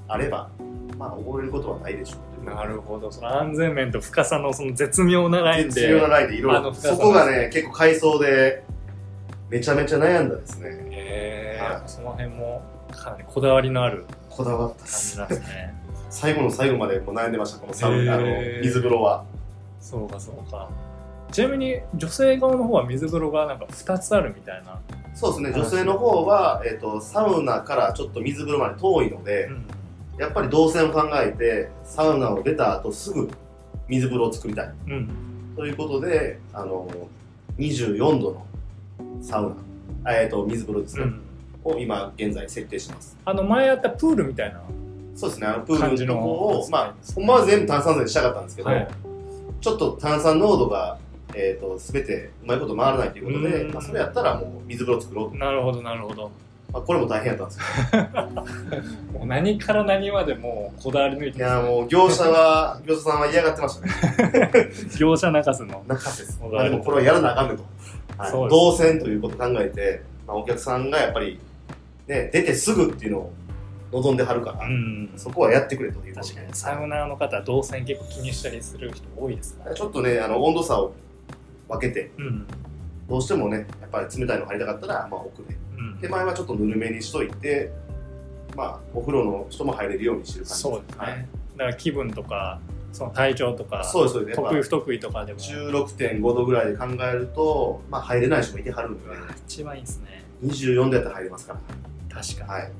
[0.09, 0.49] あれば
[0.97, 3.11] まあ溺れることはないでしょうなるほど。
[3.11, 8.65] その安全面と深さのその絶妙なラインで必要なラインでいろいろそこがね結構階層で
[9.51, 10.71] めちゃめちゃ悩んだですね。
[10.91, 12.63] へえはいその辺も
[12.93, 15.80] かなりこだわりのあるこだわったっ感すじなんですね
[16.11, 18.19] 最後の最後までもう悩んでましたこのサウナ
[18.63, 19.25] 水風呂は。
[19.81, 20.69] そうかそうか。
[21.31, 24.81] ちなみに女性側の方は水風呂がなんか2つあるみたいな、
[25.15, 25.51] そうですね。
[25.51, 29.49] 女性の方は、えー、とサウナからちょっと水風呂まで遠いので、
[30.19, 33.31] やっぱり動線を考えてサウナを出た後すぐ
[33.89, 34.73] 水風呂を作りたい。
[34.89, 35.11] うん。
[35.55, 36.89] ということであの
[37.59, 38.47] 24度の
[39.23, 39.55] サウ
[40.03, 41.23] ナ、えー、と水風呂ですね、うん。
[41.65, 43.17] を今現在設定してます。
[43.25, 44.61] あの前あったプールみたいな
[45.15, 48.89] そうですねあのプールののとこをまあほんまは全部炭酸水にしたかったんですけど、はい。
[49.61, 50.99] ちょっと炭酸濃度が、
[51.35, 53.75] えー、と全てうまいこと回らないということで、うん。
[53.75, 56.31] まあ、それやったらもう水風呂作ろうと、なるほどなるほど。
[56.73, 57.59] まあ、これも大変やったんです
[57.91, 57.99] け
[59.19, 64.51] もう何から何までもうこだわり抜いどいてますやもう業者は 業者さんは嫌がってましたね。
[64.99, 65.83] 業者泣かすの。
[65.87, 66.39] 中瀬です。
[66.39, 67.65] そうまあでもこれはやらなあかんねと、
[68.17, 71.41] はい、動線ということを考えて、まあ、お客さんがやっぱり、
[72.07, 73.33] ね、出てすぐっていうのを
[73.93, 75.13] 望んではるから、うん。
[75.17, 76.17] そこはやってくれという
[76.53, 79.75] サウナーの方動線結構気にしたりする人多いですから。
[79.75, 80.93] ちょっとねあの温度差を
[81.69, 82.47] 分けてうん。
[83.09, 85.57] どうしてもねやっぱり冷たいの入りたかったら、まあ、奥で。
[85.77, 85.99] うん。
[86.01, 87.73] 手前はちょっとぬるめにしといて
[88.57, 90.63] まあお風呂の人も入れるようにしてる感じ。
[90.63, 91.13] そうですね、はい。
[91.13, 91.17] だ
[91.59, 92.61] から気分とか
[92.93, 94.41] その体調とかそうですそうです。
[94.41, 95.39] やっぱ得意不得意とかでも。
[95.39, 99.01] 16.5度ぐらいで考えると、まあ、入れない人もいてはるんで、
[99.47, 100.25] 一番いいですね。
[100.45, 101.57] 24度やったら入れますか
[102.09, 102.73] 確かに、ら、はい、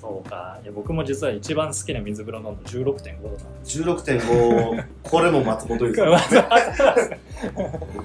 [0.00, 0.58] そうか。
[0.62, 3.82] いや僕も実は一番好きな水風呂の温度16.5度なんです。
[3.82, 7.18] 16.5これも松本ですわざわざ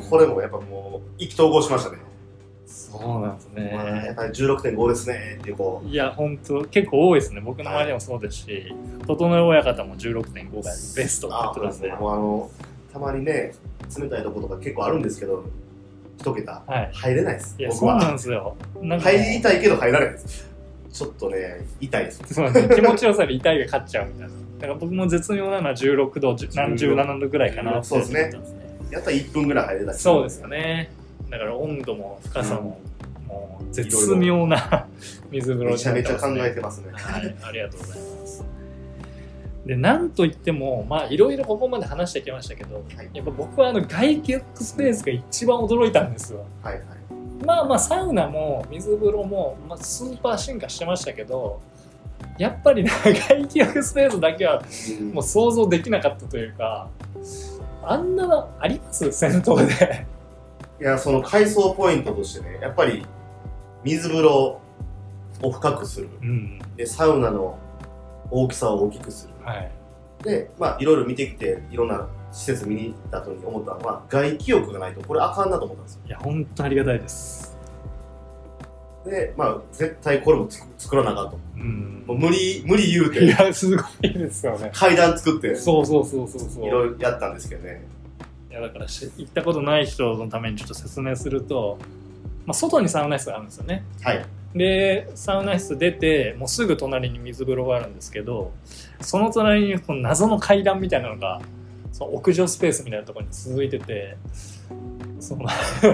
[0.10, 1.98] これもやっぱもう意気投合しましたね、
[2.66, 7.42] そうなんですまあ、やっねぱり16.5ですねっていうこいや本当結構多いですね。
[7.42, 8.76] 僕の周りでもそうですし
[9.08, 12.52] 整え親方も16.5がベストうって言ってたんでもうあの
[12.94, 13.54] たまにね
[13.98, 15.46] 冷たいとことか結構あるんですけど
[16.20, 16.62] 一桁。
[16.68, 16.92] はい。
[16.94, 17.56] 入れないです。
[17.58, 18.56] いやそうなんですよ。
[18.82, 20.51] 入りたいけど入らないです
[20.92, 24.34] ちょっとね痛いですそうなんです気持ちよさで痛いが勝っちゃうみたいな。
[24.62, 27.80] だから僕も絶妙なのは16度10何17度ぐらいかな。
[27.80, 28.32] ってそうですね。
[28.92, 30.92] やったら1分ぐらい入れたそうですよね。
[31.30, 32.80] だから温度も深さも、
[33.28, 34.86] もう絶妙な
[35.32, 36.92] 水風呂めちゃめちゃ考えててますね。
[36.94, 37.36] はい。
[37.42, 38.46] ありがとうございます。
[39.66, 43.10] でなんといってもまあいろいろここまで話してきましたけど、はい。
[43.14, 46.46] やっぱ僕はあの外気スペースが一番驚いたんですよ。
[46.62, 46.86] はいはい
[47.46, 51.62] まあまあサウナも水風呂も、まあ、スーパー進化してましたけど
[52.38, 54.62] やっぱりね外気浴スペースだけは
[55.00, 55.12] うん。
[55.14, 56.90] もう想像できなかったというか
[57.84, 59.12] あんなのあります？
[59.12, 60.06] 銭湯で。
[60.80, 63.06] いや、その改装ポイントとしてね、やっぱり
[63.84, 64.60] 水風呂
[65.44, 66.10] を深くする。
[66.22, 66.60] うん。
[66.76, 67.58] で、サウナの
[68.32, 69.34] 大きさを大きくする。
[69.44, 69.72] はい。
[70.24, 76.02] で、まあ、いろいろ見てきて、いろんな施設見に行った後に思ったのは、外気浴がないとこれあかんなと思ったんですよ。
[76.08, 77.58] いや本当ありがたいです
[79.06, 81.40] で、まあ、絶対これも作らなあかんと。
[81.56, 87.86] うんもう無理、無理言ういて、やすごいですよね階段作って、そうそうそうそうそういろいろやったんですけどね。
[88.50, 91.78] いやだからし行ったことない人のためにちょっと説明すると、
[92.46, 94.26] まあ、外にサウナ室があるんですよねはい。
[94.54, 98.52] でサウナ室出てもうすぐ隣に水風呂があるんですけど
[99.00, 101.42] その隣にこの謎の階段みたいなのが
[101.92, 104.18] その屋上スペースみたいなところに続いてて
[105.20, 105.46] その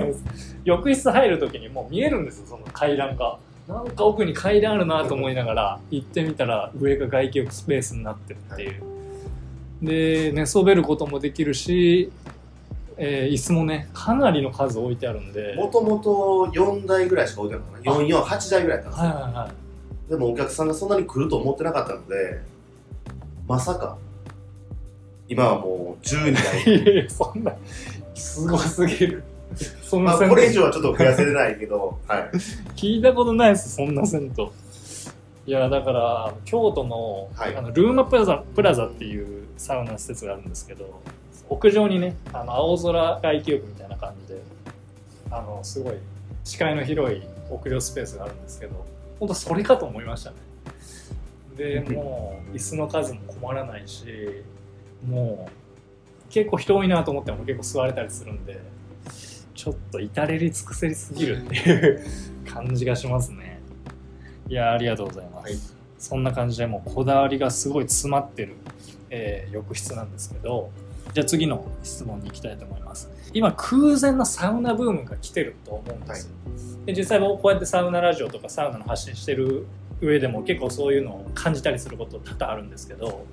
[0.63, 3.37] 浴室入る時にもう見えるんですよその階段が。
[3.67, 8.81] なんか奥に階段あるなと思いながら行ってみたら上が外気浴スペースになってるっていう。
[9.81, 12.09] で寝そべることもできるし、
[12.95, 15.53] えー椅子もねかなりの数置いてあるんで。
[15.55, 17.91] もともと4台ぐらいしか置いてなかった。
[17.91, 18.05] かな。
[18.05, 19.09] 4、4、8台ぐらいやったんですよ。
[19.09, 19.51] はいはいは
[20.07, 20.09] い。
[20.09, 22.41] でもお客さんがそんなに来ると思ってなかったので、
[23.47, 23.97] まさか、
[25.29, 26.85] 今はもう12い台。
[26.85, 27.53] やいやそんな、
[28.15, 29.23] すごすぎる。
[29.81, 32.29] そんまあ、な銭湯、これ以上はちょっと増やせれないけど、 はい。
[32.75, 34.47] 聞いたことないです、そんな銭湯。
[35.45, 41.01] いや、だから、京都の,、はいあのルーマプラザプラザっていうサウナ施設があるんですけど、
[41.49, 44.41] 屋上にね、あの青空外気浴みたいな感じで、
[45.31, 45.93] あの、すごい
[46.43, 48.85] 視界の広い屋上スペースがあるんですけど、
[49.19, 50.35] 本当それかと思いましたね。
[51.55, 54.05] で、 もう、椅子の数も困らないし、
[55.05, 58.59] もう、結構人多いなと思っても結構座れたりするんで、
[59.53, 62.05] ちょっと至れり尽くせりすぎるっていう
[62.45, 63.59] 感じがしますね。
[64.47, 65.43] いや、ありがとうございます。
[65.45, 68.53] はいそんな感じでもうこだわりがすごい詰まってる、
[69.09, 70.69] えー浴室なんですけど、
[71.13, 73.09] じゃあ次の質問に行きたいと思います。
[73.33, 76.33] 今、空前のサウナブームが来てると思うんですよ。
[76.85, 79.65] で実際僕こうやってサウナラジオとかサウナの発信してる
[79.99, 83.25] 上でも結構そういうのを感じたりすること多々あるんですけど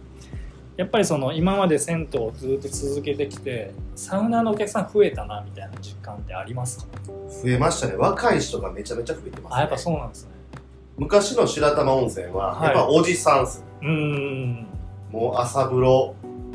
[0.77, 6.87] やっぱりその今まで銭湯をずっと続けてきてサウナのお客さん増えたなみたいな実感ってありますか？
[7.07, 7.95] 増えましたね。
[7.97, 9.57] 若い人がめちゃめちゃ増えてます、ね。
[9.57, 10.31] あやっぱそうなんですね
[10.97, 13.65] 昔の白玉温泉は、はいやっぱおじさんっす。
[13.83, 14.67] うーん
[15.11, 16.15] もう朝風呂、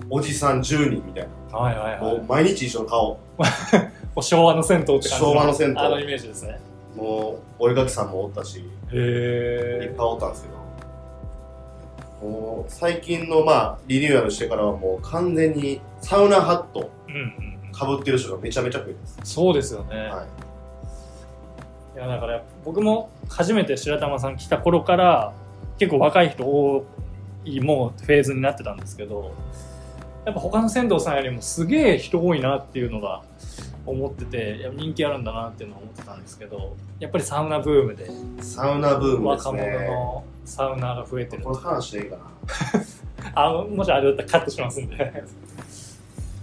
[0.10, 2.06] おじさん10人みたいはいはいな。
[2.08, 3.20] はいもう毎日一緒の顔。
[4.22, 6.60] 昭和の銭湯って感じ昭和の銭湯あのイメージですね
[6.98, 10.59] もう、お絵描きさんもおったし、いっへぱいおったんですけど。
[12.22, 19.20] もう、最近のまあ、リニューアルしてからはもう完全にサウナハットえうんうんうん被ってる人がめちゃめちゃ増えてます。
[19.24, 20.26] そうですよね、は
[21.96, 22.00] い。
[22.00, 25.34] いやだから僕も初めて白玉さん来た頃から
[25.78, 26.86] 結構若い人多
[27.46, 29.34] いもうフェーズになってたんですけど
[30.26, 33.24] やっぱ他の銭湯さんよりもすげえ人多いなっていうのが
[33.86, 38.10] 思ってていや人気あるんだなっていうのは思ってたんですけどやっぱりサウナブームで
[38.42, 39.88] サウナブームです若者ね。
[39.88, 41.44] のサウナーが増えてる。
[41.44, 42.24] この話でいいかな。
[43.36, 45.24] あもしあれだったらカットしますんで。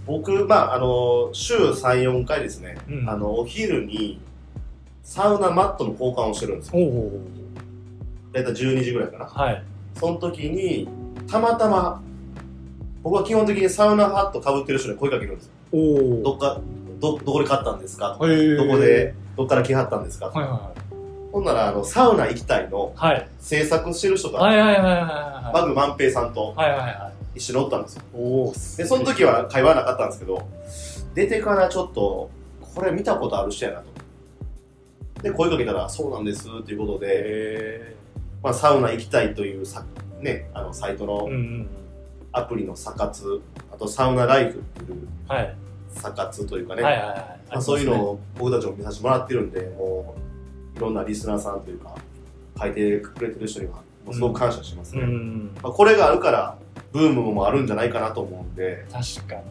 [0.05, 3.09] 僕、まあ、あの、週3、4回ですね、うん。
[3.09, 4.21] あの、お昼に
[5.03, 6.81] サウナマットの交換をしてるんですよ。
[6.81, 7.11] おお
[8.31, 9.25] だいたい12時ぐらいかな。
[9.25, 9.63] はい。
[9.95, 10.87] その時に、
[11.29, 12.01] たまたま、
[13.03, 15.51] 僕は基本的にサウナハット被ってる人に声かけるんですよ。
[15.73, 16.61] おどっか、
[17.01, 18.33] ど、どこで買ったんですかとか、ど
[18.67, 20.39] こで、どっから来はったんですかとか。
[20.39, 20.73] はいは
[21.37, 22.93] ほんなら、あの、サウナ行きたいの。
[22.95, 23.27] いはい。
[23.39, 26.53] 制作してる人が、はいはいはいはいはいバグ万平さんと。
[26.55, 28.01] はいはいはい一緒におったんですよ。
[28.15, 30.47] おおで、その時は会話なかったんですけど、
[31.13, 32.31] 出てからちょっと、
[32.73, 35.21] これ見たことある人やなと。
[35.21, 37.95] で、声かけたら、そうなんですっていうことで、へ
[38.41, 39.85] まあ、サウナ行きたいというさ、
[40.19, 41.69] ね、あの、サイトえのうんうん
[42.31, 43.39] アプリのサ活、
[43.71, 45.55] あとサウナライフっていうはい。
[45.91, 47.17] サ活というかね、はいはいはい。
[47.51, 50.26] まあ、そういうのを僕たちも見させてもらってるんで、もう、
[50.77, 51.95] いろんなリスナーさんというか、
[52.59, 53.73] 書いてくれてる人には、
[54.05, 55.01] もうすごく感謝しますね。
[55.01, 56.57] うんまあ、これがあるから、
[56.93, 59.41] ブームもあるんじゃないかなと思うんで、確かに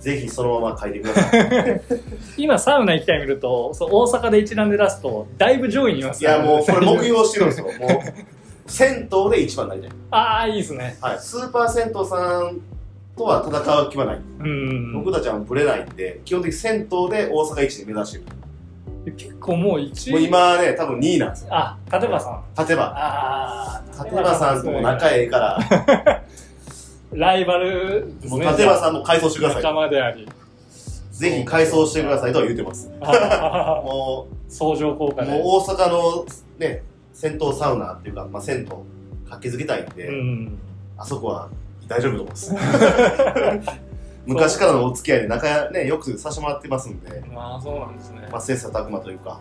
[0.00, 1.80] ぜひそのまま書いてください。
[2.36, 7.66] 今サウナ行きたい見るとそう大阪で一覧で出すとだいぶ上位にいますいや、もう、これ目標してるんですよ。
[7.66, 9.90] もう、銭湯で一番になりたい。
[10.10, 11.18] ああいいですねはい。
[11.18, 12.60] スーパー銭湯さん
[13.16, 14.20] とは戦う気はない。
[14.40, 18.24] うん僕たちはブレないんで、基本的に銭湯で大阪一に目指してる。
[19.16, 21.48] 結構もう1もう今ね、多分2位なんですよ。
[21.52, 22.82] あ立場さん立場。
[22.84, 25.58] ああ立場さんとも仲ええから、
[27.12, 29.72] ライバルですね立場さんも改装してくださ仲い。
[29.74, 30.28] 間であり
[31.12, 32.88] ぜひ改装してくださいとは言ってます。
[33.00, 36.26] も相乗効う、果でもう大阪の
[36.58, 38.66] ね、銭湯サウナっていうか、まあ銭湯
[39.28, 40.58] 活気づけたいんで、うん
[40.96, 41.48] あそこは
[41.88, 42.54] 大丈夫と思います。
[44.28, 48.28] 昔からのお付き合いで仲ね、よくさせてもらってますんで、まあそうなんですね。
[48.30, 49.40] まあ、切磋琢磨というか、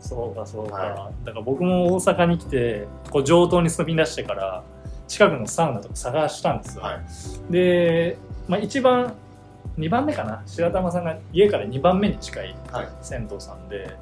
[0.00, 4.64] そうかそうか、はだから僕も大阪に来てこう上東に住み出してから
[5.06, 7.52] 近くのサウナとか探したんですよ、はい。
[7.52, 9.14] で、まあ、一番
[9.78, 10.42] 2番目かな。
[10.46, 12.88] 白玉さんが家から2番目に近いはい。
[13.02, 13.96] 銭湯さんで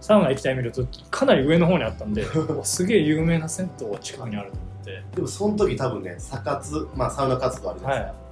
[0.00, 2.26] サウナ行きたい見るとかなり上の方にあったんで
[2.64, 5.02] すげえ有名な銭湯が近くにあると思って。
[5.14, 8.14] でもその時多分ね、サ活、まあサウナ活動あるじゃないですはい。
[8.14, 8.23] か。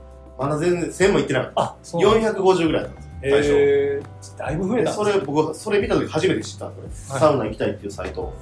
[0.42, 1.62] まだ全然1000も行ってなかった。
[1.62, 3.52] あそうなんです450ぐらいだったんですよ、最初。
[3.52, 7.20] えー、だいぶ増えでたそれ僕それ見た時初めて知ったのこれ、はい。
[7.20, 8.33] サウナ行きたいっていうサイト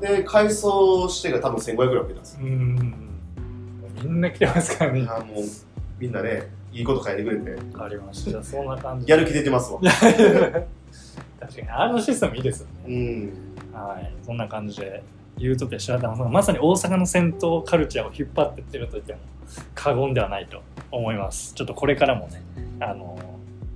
[0.00, 2.40] で改装してが多分1500ぐらい増えたんですよ。
[2.42, 3.04] うん
[4.02, 5.00] みんな来てますからね。
[5.00, 5.44] いやもう
[5.98, 7.50] みんなねいいこと書いてくれて。
[7.50, 8.42] わかりました。
[8.42, 9.80] そんな感じやる気出てますわ。
[11.40, 12.72] 確かにあのシステムいいですよね。
[12.86, 13.32] うん。
[13.72, 15.02] はい、そんな感じで、
[15.36, 19.18] ユートピア白玉さんがまさに大阪の戦闘カルチャーを引っ張ってってると言っても
[19.74, 21.54] 過言ではないと思います。
[21.54, 22.42] ちょっとこれからもね、
[22.80, 23.18] あの、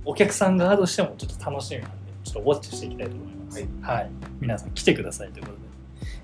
[0.05, 3.67] お客さん側としてもちょっと楽しみなんで、ちょっとウォッチしていきたいと思います。
[3.81, 4.09] はい。
[4.39, 5.63] 皆さん来てくださいということで。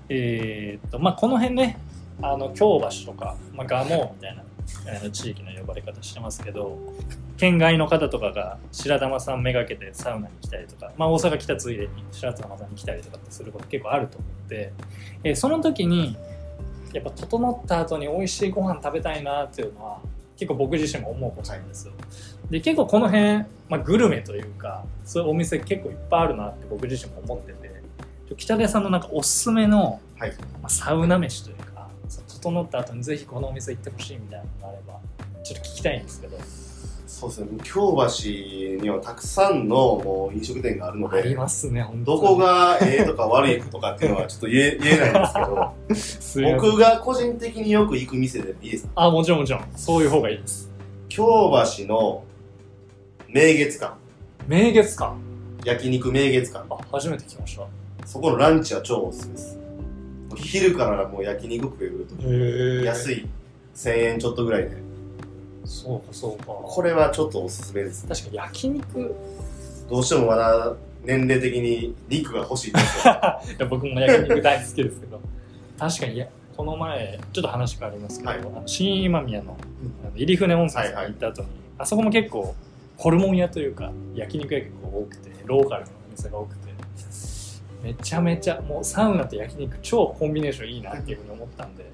[0.08, 1.78] えーっと、まあこの辺ね、
[2.22, 4.42] あの、京橋とか、まあ、蒲生みたいな、
[4.86, 6.78] えー地域の呼ばれ方してますけど、
[7.36, 14.72] 県外の方とかが白玉さんめがけてサウナに来たりとか、まあ、大阪来たついでに白玉さんに来たりとかってすること結構あると思って、
[15.24, 16.16] えーその時に
[16.92, 20.00] やっぱ整った後に美味しいご飯食べたいなっていうのは
[20.36, 21.92] 結構僕自身も思うことなんですよ。
[22.50, 27.70] で結構この辺、まあ、グルメというかそういうお店結構いっぱいあるなって僕自身も思ってて
[28.36, 35.00] 北出さんのなんかおすすめの、はいまあ、サウナ飯というか整った後にぜひこのお店行ってほしいみたいなのがあれば
[35.42, 36.38] ちょっと聞きたいんですけど。
[37.20, 42.20] そうですね京橋にはたくさんのもう飲食店があるのありでますね、本当に。
[42.22, 49.64] どこがええとか悪いとかっていうのはちょっと言え言えないんですけど 僕が個人的によく行く店でいいですかあ、もちろんもちろん。
[49.76, 50.70] そういう方がいいです。
[51.10, 51.26] 京
[51.78, 52.24] 橋の
[53.28, 53.96] 名月館
[54.48, 55.12] 名月館？
[55.66, 57.66] 焼肉名月館あ、初めて聞きました。
[58.06, 59.58] そこのランチは超おすすめです
[60.36, 62.84] 昼からもう焼肉食えると。
[62.86, 63.28] 安い
[63.74, 64.89] 1000円ちょっとぐらいで
[65.70, 66.46] そうか、そうか。
[66.46, 68.08] これはちょっとおすすめですね。
[68.08, 69.14] 確かに焼肉、
[69.88, 73.06] どうしてもまだ年齢的に肉が欲しいです。
[73.70, 75.20] 僕も焼肉大好きですけど、
[75.78, 76.24] 確かに、
[76.56, 78.40] この前、ちょっと話変わりますけど、はい。
[78.40, 79.56] あの新今宮の
[80.16, 82.52] 入船温泉に行った後に、あそこも結構、
[82.96, 86.72] ホルモン屋というか、焼肉屋結構多くて、ローカルのお店が多くて、
[87.84, 91.84] めちゃめちゃ、もうサウナと焼肉超コンビネーションいいなっていうふうに思ったんで、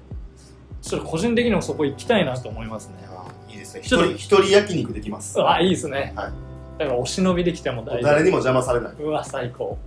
[0.81, 3.16] ちょっと個人的にもそこ行きたいなと思いますね。
[3.73, 6.13] ですね一人一人焼肉できますあ、いいですね。
[6.15, 6.31] はい
[6.77, 9.03] だからお忍びできても大丈誰にも邪魔されない夫。
[9.05, 9.77] うわ、最高。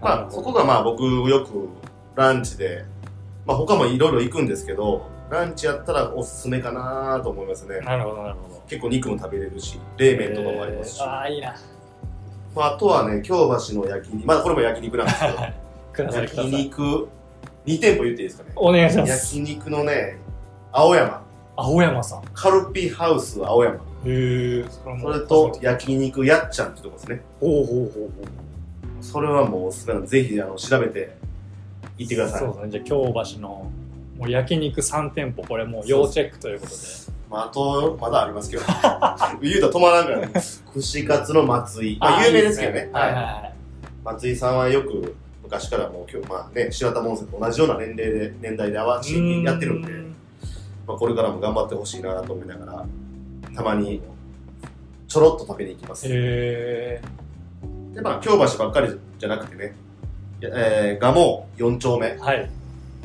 [0.00, 1.68] まあそこがまあ僕よく
[2.14, 2.84] ランチで
[3.44, 8.62] まあ他もいろいろ行くんですけどランチやったらおすすめかなと思いますねなるほど、なるほど。
[8.68, 11.56] 結構肉も食べれるし冷麺とかもありますし、えーああ、いいな。
[12.54, 15.34] まあ、あとはね京橋の焼肉まあこれも焼肉なんですけど
[15.92, 16.56] ください、くだ焼。
[16.56, 17.08] 肉
[17.66, 19.36] 2店舗言っていいですかねお願いします。
[19.36, 20.18] 焼肉のね
[20.70, 21.23] 青山
[21.56, 22.22] 青山さん。
[22.32, 24.64] カルピハウス青山へえ。
[24.68, 29.04] それそれと焼肉やっちゃんってとこですねほうほうほうほう。
[29.04, 31.16] それはもうぜひあの調べて
[31.98, 32.70] 行ってくださいそうですね。
[32.70, 33.70] じゃあ、京橋の
[34.18, 36.76] もう焼肉3店舗、これもう要チェックということで。
[37.30, 38.62] まあ、あとまだありますけど
[39.42, 40.32] 言うたら止まらんからね
[40.72, 43.54] 串カツの松井、まあ、有名ですけどねはいはいはい。
[44.04, 49.92] 松井さんはよく昔からもう今日まあね白玉温泉と同じような年齢で年代で合わせてやってるんで
[50.86, 52.86] まあ、これからも頑張ってほしいなと思いながら
[53.54, 54.00] たまに
[55.08, 57.02] ちょろっと食べに行きますへえ。
[57.94, 59.74] でまあ京橋ばっかりじゃなくてね
[60.42, 62.50] えー、蒲生4丁目はい。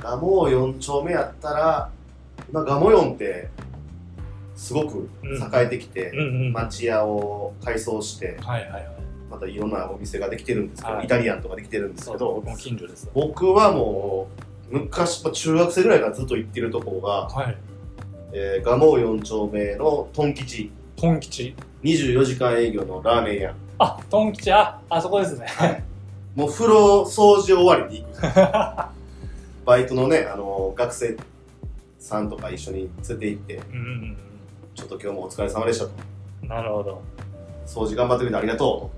[0.02, 1.90] 蒲生4丁目やったら
[2.50, 3.50] 今蒲生4って
[4.56, 6.54] すごく栄えてきて、うんうん。
[6.54, 8.88] はい町屋を改装してはいはい。
[9.30, 13.10] またいろんなお店ができてるんですけど、はいイタリアンとかできてるんですけど僕も近所です。
[13.14, 14.28] 僕はも
[14.72, 17.58] う昔まあ中学生ぐらいからずっと行ってるところが、はい。
[18.32, 20.72] えー、蒲生4丁目のトン吉。
[20.96, 21.56] トン吉。
[21.84, 23.56] 24時間営業のラーメン屋。
[23.80, 25.48] あ、トン吉、あ、あそこですね。
[26.36, 28.04] もう風呂掃除終わりに。
[28.04, 31.18] 行 くバイトのね、あの学生
[31.98, 34.18] さんとか一緒に連れて行ってうんうん
[34.76, 35.92] ちょっと今日もお疲れ様でしたと。
[36.44, 36.50] うん。
[36.50, 37.02] なるほど。
[37.66, 38.90] 掃除頑張ってくれてありがと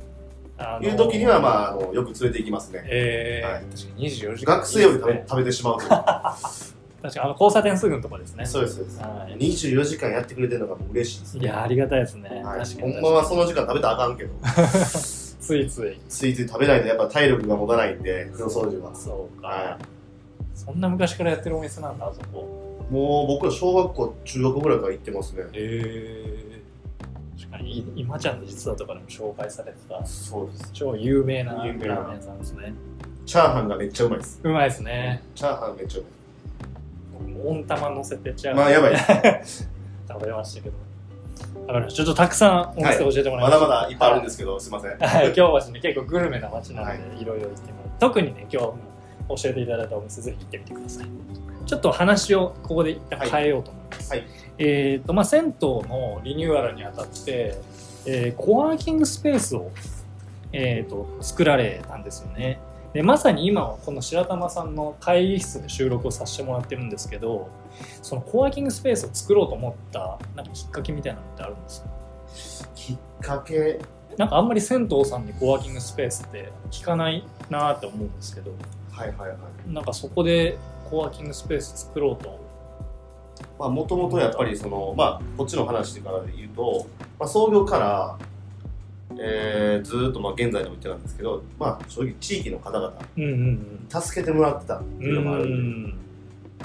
[0.57, 2.83] あうという時には、まあ、あのよく連れて行きますね。
[2.85, 3.63] えーはい。
[3.63, 4.55] 確かに24時間。
[4.57, 5.89] 学生より食べ,、てしまうという
[7.01, 8.45] 確かにあの交差点すぐのとこですね。
[8.45, 8.99] そうですそうです。
[8.99, 9.37] はい。
[9.37, 12.93] 24時間やってくれてるのがもう嬉しいですいやありがたいですね、はい、確かに。
[12.93, 14.29] ほんまはその時間食べたらあかんけど。
[15.41, 18.93] ついついついつい食べないとやっぱ体力が持たないんで風呂掃除は。
[18.93, 19.79] そうか、は
[20.53, 22.85] そんな昔からやってるお店なんだあそこ。
[22.91, 25.43] もう僕ら小学校中学校ぐらいから行ってますね。
[25.43, 26.61] へえ
[27.39, 30.05] 確かにい今ちゃんの実話とかでも紹介されてた。
[30.05, 30.69] そうです。
[30.73, 32.73] 超有名なラーメン屋さんですね。
[33.25, 34.39] チャーハンがめっちゃうまいです。
[34.43, 35.23] うまいですね。
[35.33, 36.20] チャーハンめっちゃう僕も
[37.45, 38.95] 温玉乗せてちゃうまいまあやばい。
[40.07, 40.75] 食べましたけど。
[41.89, 44.97] ちょっとたくさんお店教えてもらいままだした、まだいっぱいあるんですけど、すいません。
[44.97, 47.21] はい、京橋ね結構グルメな街なので、はい。
[47.21, 48.61] い、ろいろ行っても特にね今
[49.27, 51.07] 日教えていただいたお店ぜひ行ってみてください。
[51.65, 54.27] ちょっと話をここで一旦変えようと思います、はい。
[54.57, 57.55] えっ、とまあ銭湯のリニューアルにあたって、
[58.05, 59.71] えーコワーキングスペースを、
[60.51, 62.59] えー、と作られたんですよね
[62.93, 67.49] でまさに今はこの白玉さんの会議室で収録をさせてもらってるんですけど
[68.01, 72.69] そのコワーキングスペースを作ろうと思ったなんかきっかけみたいなのってあるんですか？
[72.75, 73.79] きっかけ？
[74.17, 78.51] なんかあんまり銭湯さんにコワーキングスペースって聞かないなって思うんですけど
[78.91, 79.37] はいはいはい。
[79.73, 80.57] なんかそこで
[80.89, 82.41] コワーキングスペース作ろうと。
[83.57, 86.85] まあもともとやっぱりそのまあこっちの話から言うと、
[87.17, 88.17] まあ、創業から
[89.19, 96.01] えー、ずーっとまあ現在でも言ってたんですけど、まあ、正直地域の方々うんうん助けてもらってたってうんいうのもあるんで。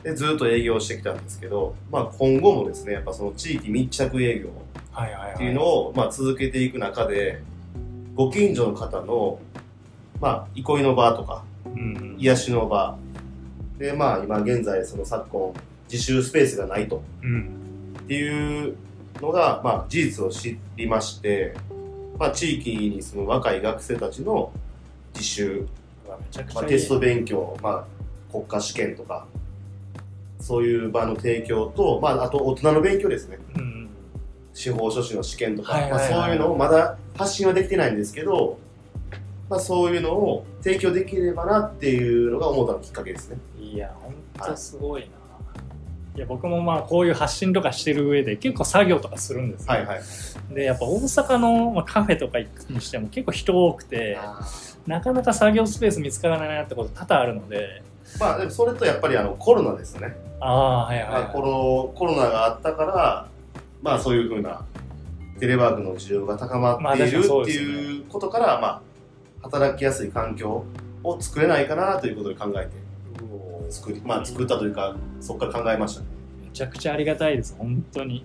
[0.03, 4.51] でずーっと営業してきたんですけど、まあ、今後もですねやっぱその地域密着営業
[5.34, 7.42] っていうのを、まあ、続けていく中で
[8.14, 9.40] ご近所の方の、
[10.20, 11.42] まあ、憩いの場とか
[11.74, 12.16] うん。
[12.18, 12.97] 癒しの場。
[13.78, 15.53] でまあ今現在その昨今
[15.90, 17.03] 自習スペースがないと。
[17.22, 17.51] うん。
[18.01, 18.76] っていう
[19.20, 21.55] のが、まあ、事実を知りまして、
[22.18, 24.52] まあ、地域に住む若い学生たちの
[25.14, 25.66] 自習、
[26.06, 26.18] ま
[26.60, 27.86] あ、テスト勉強、ま
[28.30, 29.26] あ、国家試験とか
[30.40, 33.38] そういう場の提供と、まあ、あと大人の勉強ですね。
[33.56, 33.88] うん。
[34.54, 38.58] 司法書士の試験とか、はいはいはいまあ、そういうのをまだ発信はできてないんですけど、
[39.48, 43.38] まあ、そういうのを提供できればなっていうのが思ったのきっかけですね。
[43.58, 44.14] いやほん
[44.48, 45.10] とすごいな、い、
[46.20, 50.00] や僕もまあこういう発信とかしてる上で結構作業とかするんですよ、はいはい。
[50.54, 54.18] でやっぱ大阪の、まあ、カフェとか行くにしても結構人多くて
[54.86, 57.82] なかなか作業スペース見つからないなってこと多々あるので。
[58.20, 60.16] まあでもそれとやっぱりあのコロナですね。
[60.40, 63.28] ああはいはい、まあ、コロコロナがあったから、
[63.82, 64.64] まあそういうふうな
[65.40, 68.82] テレワークの需要が高まっているまあ確かにそうっていうことから、まあ
[69.42, 70.64] 働きやすい環境
[71.02, 72.86] を作れないかなということで考えて
[73.70, 76.00] 作り、まあ作ったというか、そこから考えました。
[76.02, 76.06] ね。
[76.44, 77.54] めちゃくちゃありがたいです。
[77.58, 78.24] 本当に。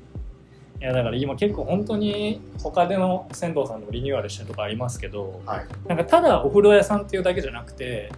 [0.81, 5.67] いやだから今結構本当に他での銭湯さんのリニューアルしてるとかありますけどはい。
[5.87, 8.11] なんかただお風呂屋さんっていうだけじゃなくて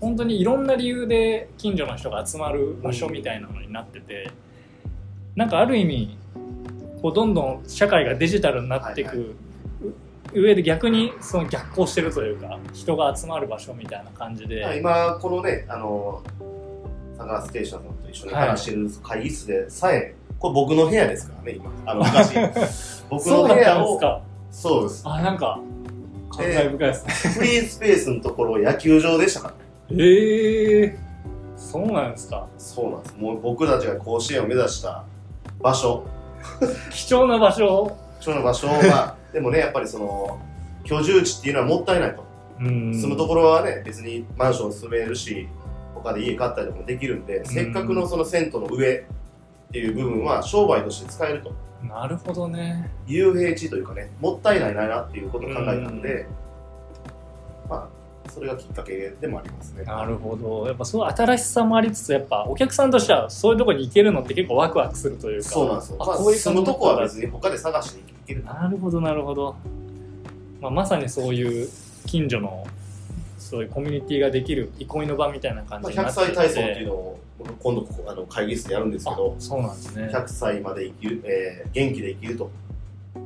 [0.00, 4.30] 本当にいろんな理由で近所の人が集まる場所みたいなのになってて、
[5.34, 6.16] なんかある意味
[7.02, 9.36] こうどんどん社会がデジタルになっていく、
[10.32, 16.22] 上で逆にその逆行してるというか人が集まる場所みたいな感じで、はい今、このね、あの、
[17.16, 21.70] 佐川ステーションさんと一緒に話してる会議室でさえ、これ僕の部屋ですからね、今。
[21.86, 22.34] あの、昔。
[23.08, 24.22] 僕の部屋を、んですか？
[24.50, 25.02] そうです。
[25.06, 25.60] あなんか
[26.30, 29.48] 感慨深いですね、フリースペースのところ野球場でしたか？
[29.48, 29.54] ら。
[29.98, 30.98] ええ
[31.56, 32.46] そうなんですか？
[32.58, 33.14] そうなんです。
[33.16, 35.04] もう僕たちが甲子園を目指した
[35.60, 36.04] 場所、
[36.92, 40.38] 貴重な場所貴重な場所は、 でもね、やっぱりその、
[40.84, 42.24] 居住地っていうのはもったいないと。
[42.58, 45.46] うん住むところはね、別にマンション住めるし、
[46.02, 49.06] 他で家買ったりとかもできるんで、せっかくのその銭湯の上
[49.68, 51.52] っていう部分は商売として使えると。
[51.86, 56.26] なるほどね幽閉地というかね、もったいないなっていうことを考えたんで、
[57.68, 57.88] ま
[58.26, 59.84] あ、それがきっかけでもありますね。
[59.84, 65.98] なるほどやっぱそう新しさもありつつやっぱお客さんとしてはそういうところに行けるのって結構ワクワクするというかそうなんですよ。
[65.98, 68.44] まあ、あこういう住むとこは別に他で探していける。
[68.44, 69.56] なるほどなるほど、
[70.60, 71.68] まあ、まさにそういう
[72.06, 72.66] 近所の
[73.46, 77.20] そういうコミュニティができる憩いの場みたいな感まあ、100じになっていて歳体操っていうのを
[77.62, 80.10] 今度ここあの会議室でやるんですけどあそうなんですね。
[80.12, 82.50] 100歳まで生きる、えー元気で生きると、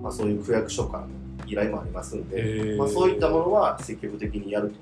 [0.03, 1.09] まあ、そういう区役所からの
[1.47, 4.75] 依頼もありますんで、まあ、そういったものは積極的にやると。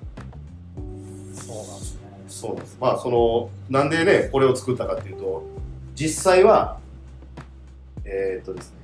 [1.41, 2.01] そうなんですね。
[2.27, 2.77] そうなんです。
[2.81, 5.47] まあそのなんでねこれを作ったかっていうと
[5.95, 6.81] 実際は
[8.05, 8.79] えーっとですね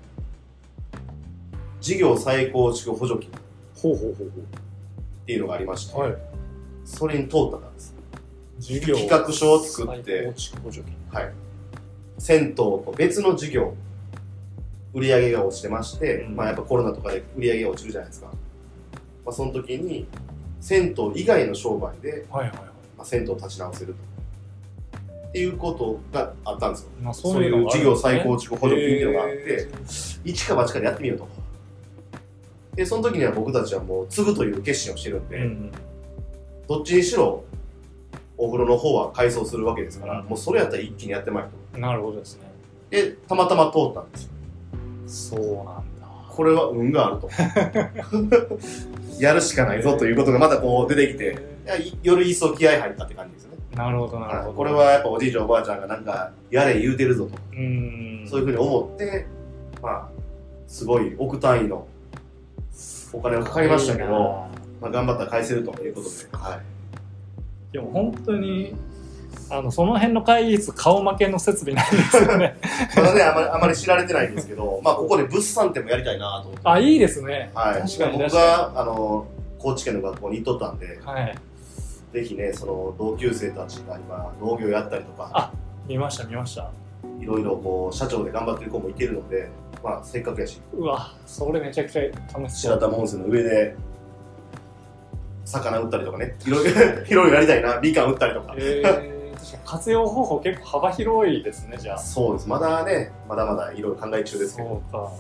[1.81, 3.33] 事業再構築補助金っ
[3.75, 4.33] ほうほうほう。
[5.27, 6.34] ていうのがありまして、ほうはい
[6.85, 7.95] それに通ったんです。
[8.59, 8.97] 事業。
[8.97, 10.33] 企画書を作って。
[11.11, 11.33] はい、
[12.19, 13.75] 銭湯と別の事業。
[14.93, 16.37] 売り上げが落ちてまして、うん。
[16.37, 18.33] まあ、やっぱコロナとかで売り上げが落ちるじゃないですか、ま
[19.31, 20.07] あ、その時に
[20.61, 22.67] 銭湯以外の商売で、はいはいはい。
[22.97, 24.15] まあ、銭湯を立ち直せると。
[25.29, 26.91] っていうことがあったんですよ。
[27.03, 29.69] まあそういう事業再構築補助金っていうのがあってへ
[30.25, 31.29] 一か八かでやってみようと。
[32.77, 35.73] でその時には僕たちはもう継ぐという決心をしてるんで、ーうん
[36.69, 37.45] どっちにしろ
[38.37, 40.27] お風呂の方は改装するわけですから、うん。
[40.27, 41.79] もうそれやったら一気にやってまいと。
[41.79, 42.51] なるほどですね。
[42.91, 44.31] で、たまたま通ったんですよ。
[45.07, 45.65] そうなん
[46.01, 46.07] だ。
[46.29, 47.31] これは運があると。
[49.21, 53.57] やるしかないぞということがまたこう出てきて、いやいより一層気合入ったって感じですね。
[53.77, 54.53] なるほどなるほど。
[54.55, 58.29] これはやっぱおじいちゃんおばあちゃんがなんかやれ言うてるぞと、うーん。
[58.29, 59.27] そういうふうに思って、
[59.83, 60.09] まあ、
[60.67, 61.87] すごい億単位の
[63.13, 64.49] お金がかかりましたけど、な
[64.85, 68.75] まあ、頑張ったら返せるということで、はい、でも本当に
[69.49, 72.57] あのその辺の会議室顔負けの設備なんですよね。
[72.95, 77.51] まだねあまりあまり知られてないんですけど、まあ、ここで物産展もやりたいなと思って、あいいですね。
[77.55, 78.19] はい、確かに。
[78.19, 79.27] 僕があの
[79.59, 81.35] 高知県の学校に行っとったんで、にはい。
[82.13, 85.51] ぜひね、その同級生たちが今、農業やったりとか、あ
[85.89, 86.71] 見ました見ました。
[87.21, 89.49] いろいろこう社長で頑張ってる子もいてるので、
[89.83, 92.73] まあ、せっかくやし、うわそれめちゃくちゃ楽しそう。
[92.73, 93.77] 白玉温泉の上で、
[95.45, 96.71] 魚売ったりとかね、いろいろ
[97.07, 98.55] いろいろやりたいな、みかん売ったりとか。
[98.57, 99.15] えー、確かに
[99.65, 105.11] 活用方法結構幅広いですねじゃあそうです、まだね、まだまだいろいろ考え中ですけど、そうか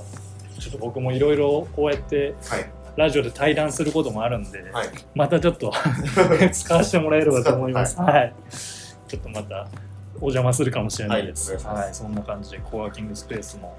[0.59, 5.73] ちょっと僕もいろいろこうやってはい、ラジオで対談することもあるんで、はい、またちょっと
[6.53, 7.99] 使わせてもらえればと思います。
[8.01, 8.35] はい。
[9.09, 9.69] ちょっとまた
[10.17, 11.57] お邪魔するかもしれないです。
[11.67, 13.77] はいそんな感じでコワーキングスペースも、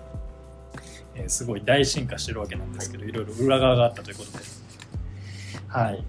[1.16, 4.44] えーすごい大進化してるわけなんですけど、い、ろいろ裏側があったということで。
[5.68, 6.04] はい。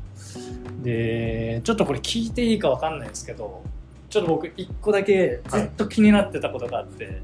[0.82, 3.62] で、ちょっとこれ聞いていいかわかんないですけど、
[4.09, 7.20] ちょっと僕一個だけずっと気になってたことがあって、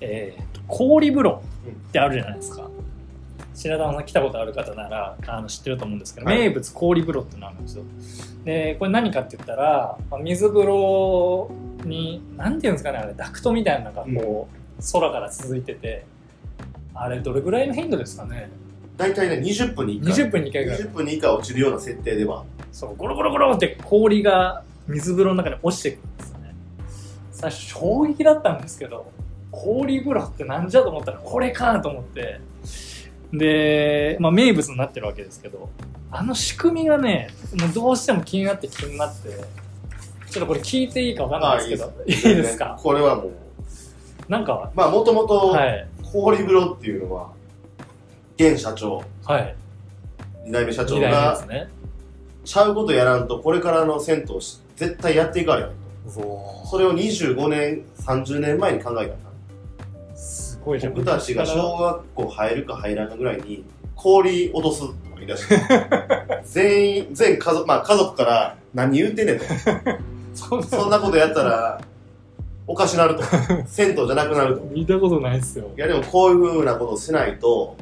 [0.00, 2.68] えーと氷風呂ってあるじゃないですか。
[3.54, 6.38] 白玉さん来たことある方ならあの知ってると思うんですけど、はい。
[6.38, 7.84] 名物氷風呂ってのあるんですよ。
[8.44, 11.50] でこれ何かって言ったら、まあ水風呂
[11.84, 16.06] に何ていうんですかねあれダクトみたいなのがこう、空から続いてて
[16.94, 18.48] あれどれぐらいの頻度ですかね？
[19.00, 20.80] 大体ね、20分に1回、20分に1回ぐらい。
[20.80, 26.54] 20分に1回落ちるような設定では、そうゴロゴロゴロって氷が水風呂の中に落ちてくるんですよね。
[27.32, 29.10] 最初衝撃だったんですけど
[29.50, 32.40] 氷風呂ってなんじゃと思ったらこれかと思って。
[33.32, 35.70] で、まあ、名物になってるわけですけど
[36.10, 39.30] あの仕組みがねもうどうしても気になって気になって
[40.28, 42.58] ちょっとこれ聞いていいかわかんないですけどいいです。
[42.58, 42.78] か？
[42.82, 43.30] これはもう、
[44.28, 45.88] なんかまあ、もともとはい。
[46.12, 47.30] 氷風呂っていうのは、
[48.40, 49.54] 現社長、はい。
[50.46, 51.68] 2代目社長2代目でがす、ね。
[52.44, 55.74] ちゃうことやらんと、これからの銭湯をし絶対やっていかれへんと。
[56.70, 59.14] それを25年、30年前に考えた。
[59.14, 60.16] んだ。
[60.16, 60.80] すごい。
[60.80, 63.64] じゃん僕たちが小学校入るか入らんかぐらいに
[63.94, 65.60] 氷落とすとか言い出して。
[66.44, 69.44] 全員全家族まあ家族から何言うてんねんと。
[70.34, 71.80] そんなそんなことやったら
[72.66, 73.22] おかしなると。
[73.68, 74.62] 銭湯じゃなくなると。
[74.70, 75.66] 見たことないっすよ。
[75.76, 77.76] いやでもこういうふうなことをしないと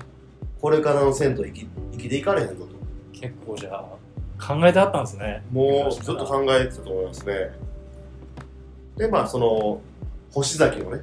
[0.60, 2.66] これからの銭湯生き生きていかれへんぞと。
[3.12, 5.44] 結構じゃあ考えてあったんですね。
[5.50, 7.50] もうずっと考えてたと思いますね。
[8.96, 9.80] でまあその
[10.32, 11.02] 星崎のね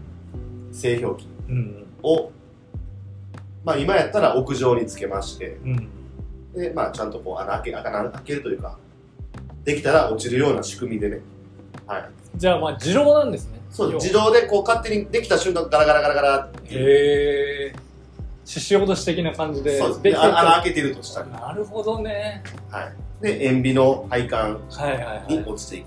[0.72, 1.88] 製氷機うん。
[2.04, 2.32] を
[3.64, 5.90] まあ今やったら屋上につけましてうん。
[6.56, 8.78] で、まあ、ちゃんとこう穴開け、穴開けるというか、
[9.66, 11.20] できたら落ちるような仕組みでね。
[11.86, 12.10] はい。
[12.36, 13.60] じゃあまあ自動なんですね。
[13.70, 16.60] そう自動でこう勝手にできた瞬間、ガラガラガラガラって。
[16.70, 17.85] へえ
[18.46, 20.20] 獅子落とし的な感じでそうです。
[20.22, 21.26] 穴開けてるとしたら。
[21.28, 23.24] なるほどねはい。
[23.24, 25.86] で、塩ビの配管はいはいはいに落ちていく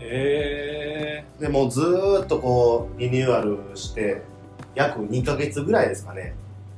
[0.00, 1.42] へえと。
[1.44, 4.22] で、もうずーっとこう、リニューアルして、
[4.74, 6.34] 約2ヶ月ぐらいですかね。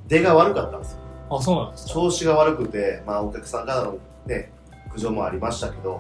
[0.08, 0.98] 出が悪かったんですよ。
[1.30, 4.50] あそうなんですか調子が悪くて、まあ、お客さんからのね、
[4.92, 5.90] 苦情もありましたけど、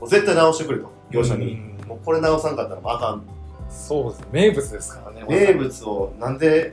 [0.00, 1.52] もう絶対直してくれと、業者に。
[1.54, 3.22] うんもうこれ直さんかったらもうあかん。
[3.68, 6.72] そうです名物ですからね名物をなんで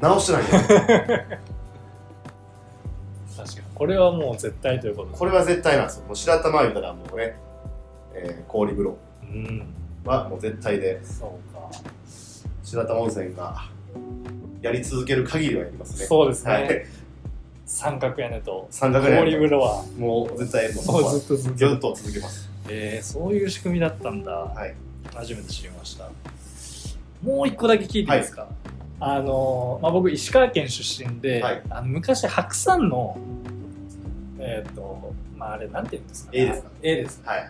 [0.00, 0.66] 直してないの確
[3.54, 3.66] かに。
[3.74, 5.10] これはもう絶対ということ。
[5.12, 6.04] でこれは絶対なんですよ。
[6.06, 7.36] もう白玉言うたらもうね、
[8.14, 8.98] えー氷風呂。
[9.22, 9.66] うん。
[10.04, 11.70] はもう絶対で、そうか。
[12.62, 13.68] 白玉温泉が
[14.62, 16.06] やり続ける限りはやりますね。
[16.06, 16.86] そうですね、はい。
[17.64, 19.16] 三角屋根と三角ね。
[19.18, 19.84] 氷風呂は。
[19.98, 21.58] もう絶対もうもうずっとずっと。
[21.58, 22.48] ずっと続けます。
[22.68, 24.74] えー、そういう仕組みだったんだ、はい。
[25.14, 26.10] 初めて知りました。
[27.22, 28.48] もう一個だけ聞いていいですか、
[28.98, 31.62] あのまあ、僕石川県出身で、はい。
[31.68, 33.18] あの昔白山の
[34.38, 36.38] えっ、とまああれなんて言うんですかね。
[36.40, 37.48] 絵ですか絵ですはいはい。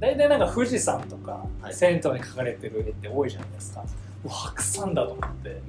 [0.00, 1.74] 大体なんか富士山とか、はい。
[1.74, 3.84] 銭湯に描かれてる絵って多いじゃないですか。
[4.28, 5.60] 白山だと思って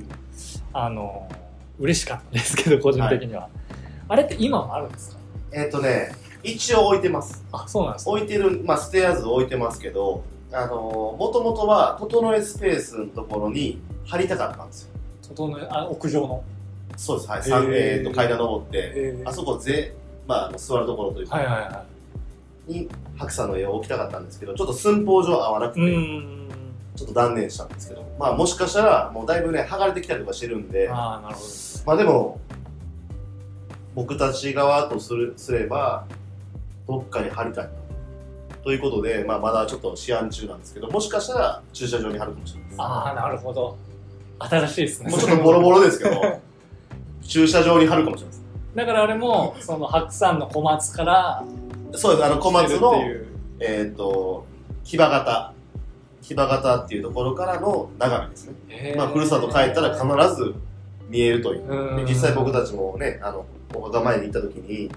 [0.74, 1.30] あの
[1.80, 3.50] 嬉しかったですけど個人的には、
[4.08, 5.18] あれって今もあるんですか？
[5.54, 6.12] えっ、とね、
[6.44, 7.46] 一応置いてます。
[7.52, 8.12] あそうなんですか。
[8.12, 10.24] 置いてる、まあ、ステアーズ置いてますけど、
[10.54, 14.90] あのー、もともとは、整えスペースのところに貼りたかったんですよ。
[15.30, 16.44] 整えあ屋上の。
[16.98, 17.42] そうです、はい。
[17.46, 18.04] えー。
[18.04, 19.94] と階段登って、えあそこぜ、
[20.28, 21.86] まあ座るところというか、はいはいは
[22.68, 26.48] に白山の絵を置きたかったんですけどちょっと寸法上合わなくて、うん。
[26.96, 31.48] ちょっと断念したんですけどまあもしかしたらもうだいぶね剥がれてきたりとかしてるんでああなるほど。
[31.86, 32.40] まあでも
[33.96, 36.06] 僕たち側とするすれば
[36.88, 37.81] どっかに貼りたいと。
[38.64, 42.82] ということで、まあ、まだちょっと試案中なんですけどもしかしたら駐車場に貼るかもしれないです。
[42.82, 43.78] ああなるほど。
[44.40, 45.12] 新しいですね。
[45.12, 46.40] もうちょっとボロボロですけど
[47.24, 48.44] 駐車場に貼るかもしれないです
[48.76, 51.44] だからあれもその白山の小松から
[51.94, 52.26] そうです。
[52.26, 53.04] あの小松の
[53.60, 54.46] えっ、と
[54.84, 55.54] 木場型。
[56.22, 58.98] 木場型っていうところからの眺めですね、へー。
[58.98, 60.54] まあ、ふるさと帰ったら必ず
[61.10, 62.04] 見えるという。
[62.04, 64.92] う実際僕たちもねあのお墓参りに行った時に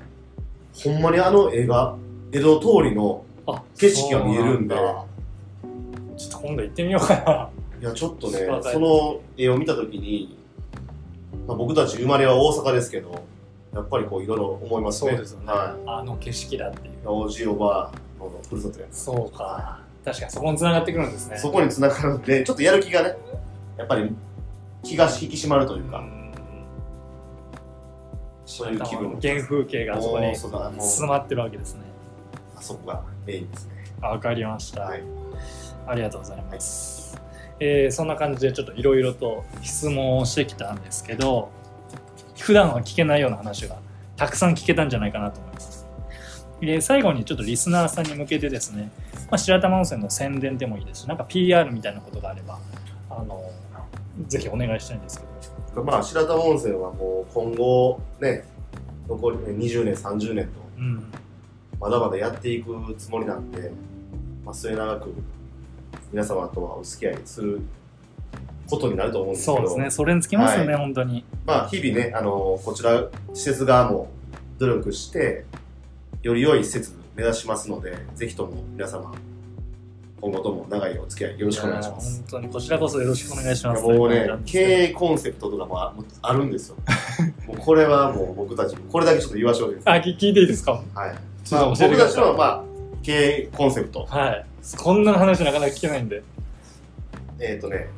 [0.84, 1.96] ほんまにあの絵が
[2.30, 4.74] 江戸通りのあ景色が見えるんで。
[6.16, 7.50] ちょっと今度行ってみようかな。
[7.80, 10.38] いやちょっとねその絵を見た時に、
[11.46, 13.22] まあ、僕たち生まれは大阪ですけど
[13.74, 15.10] やっぱりこういろいろ思いますね。
[15.10, 16.94] そうですよね、はあの景色だっていう。
[16.94, 19.80] いおじおばのふるさとやそうか。
[20.04, 21.38] 確かにそこに繋がってくるんですね。
[21.38, 23.16] そこに繋がるんでちょっとやる気がね
[23.76, 24.14] やっぱり
[24.82, 26.32] 気が引き締まるというか、うん。
[28.46, 29.18] そういう気分。
[29.20, 31.80] 原風景がそこもに詰まってるわけですね。
[32.56, 35.02] あそこがメインですねわかりました、はい。
[35.86, 37.20] ありがとうございます、
[37.60, 41.50] えーそんな感じでちょっといろいろと質問をしてきたんですけど
[42.38, 43.78] 普段は聞けないような話が
[44.16, 45.86] たくさん聞けたんじゃないかなと思います。
[46.60, 48.90] で最後にちょっとリスナーさんに向けてですね、
[49.30, 52.58] まあ、白玉温泉の宣伝でもいいですしなんか PR みたいなことがあれば
[53.10, 53.42] あの
[54.28, 55.26] ぜひお願いしたいんですけ
[55.74, 55.84] ど。
[55.84, 58.44] まあ白玉温泉はもう今後ね
[59.08, 61.12] 残り20年30年とうん
[61.84, 63.70] まだまだやっていくつもりなんで、
[64.42, 65.12] まあ、末永く
[66.10, 67.60] 皆様とはお付き合いする
[68.70, 73.04] ことになると思うんですけどそうですねそれにつきますよね、は本当にまあ、日々ねあのこちら
[73.34, 74.08] 施設側も
[74.56, 75.44] 努力して
[76.22, 79.12] より良い施設目指しますのでぜひとも皆様
[80.22, 82.16] 今後とも長いお付き合いよろしくお願いします。
[82.16, 85.78] や本当にこちらこそよろしくお願いしますもうね経営コンセプトとかも
[86.22, 86.76] あるんですよ。
[87.46, 89.82] もうこれはもう僕たち、これだけちょっと言わしいです。
[89.84, 90.82] あ聞聞いていいですか？
[90.94, 91.33] はい。
[91.50, 92.64] まあ、僕たちの、まあ、
[93.02, 94.06] 経営コンセプト。
[94.06, 94.46] はい。
[94.78, 96.22] こんな話なかなか聞けないんで。
[97.38, 97.88] えっ、とね、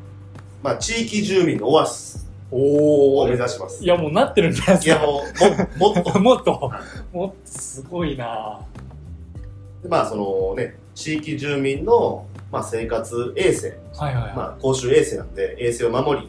[0.63, 3.85] まあ、地域住民のオアシスおを目指します。
[3.85, 5.79] いやもうなってるんじゃないいや、ですか。
[5.79, 6.19] もう、ももっと。
[6.21, 6.73] もっと。
[7.13, 8.61] もっとすごいな。
[9.83, 16.29] でまあ、そのね、地域住民の、まあ、生活衛生、はいはいはい、まあ、公衆衛生なんで、衛生を守り、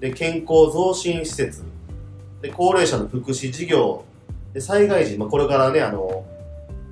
[0.00, 1.62] で、健康増進施設、
[2.42, 4.04] で、高齢者の福祉事業、
[4.52, 6.24] で、災害時、まあ、これからね、あの、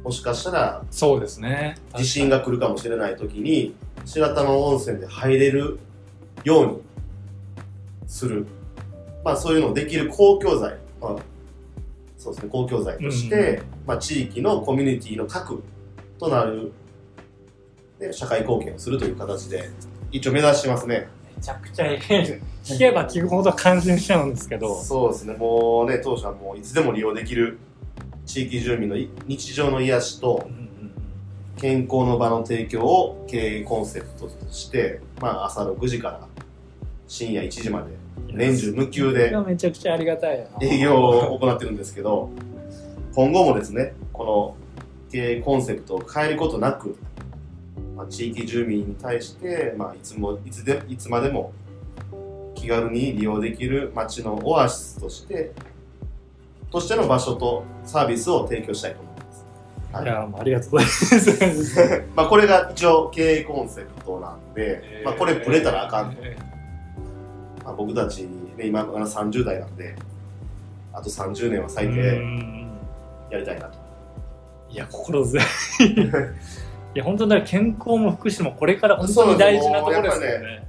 [0.08, 1.76] もしかしたらそうですね。
[1.94, 3.74] 地震が来るかもしれない時に
[4.06, 5.78] 白玉温泉で入れる
[6.44, 6.82] ように
[8.06, 8.46] する、
[9.22, 11.16] まあ、そういうのをできる公共財、まあ、
[12.16, 15.62] そうですね公共財として、うんまあ、地域のコミュニティの核
[16.18, 16.72] となる。
[17.98, 19.68] で社会貢献をするという形で
[20.10, 21.08] 一応目指してますね。
[21.36, 24.74] めちゃくちゃええ聞けば聞くほど感心しちゃうんですけど。
[24.80, 25.34] そうですね。
[25.34, 27.58] もうね当社はもういつでも利用できる
[28.28, 30.50] 地域住民のい日常の癒しと
[31.56, 36.28] 健康の場の提供を経営コンセプトとして、まあ、朝6時から
[37.06, 37.86] 深夜1時まで
[38.30, 40.44] うん年中無休でめちゃくちゃありがたいな。
[40.60, 42.28] 営業を行ってるんですけど
[43.14, 44.56] 今後もですねこの
[45.10, 46.98] 経営コンセプトを変えることなく、
[47.96, 51.54] まあ、地域住民に対して、まあ、いつもいつでいつまでも
[52.54, 55.52] 気軽に利用できる街のオアシスとして
[56.70, 59.46] としての場所とサービスを提供したいと思います。
[59.92, 66.18] はいいやありがとうございます まあこれが一応経営コンセプトなんで、まあこれブレたらあかんと。
[66.22, 66.36] え
[67.64, 68.22] まあ、僕たち、
[68.56, 69.94] ね、今まだ30代なんで、
[70.92, 72.70] あと30年はー最低うん
[73.30, 73.78] やりたいなと。
[74.70, 75.44] いや心強い
[75.84, 76.10] い
[76.94, 80.68] や本当に健康も福祉もこれから本当に大事なところですよね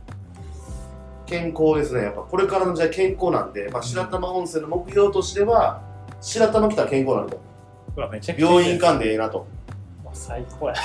[1.26, 2.04] 健康ですね。
[2.04, 5.82] やっぱこれからの時代健康なんで、まあ、白玉温泉の目標としては、
[6.22, 7.41] 白玉来たら健康になると。
[7.97, 9.39] うわめちゃくちゃいい病院間でええなと。
[10.03, 10.76] もう最高や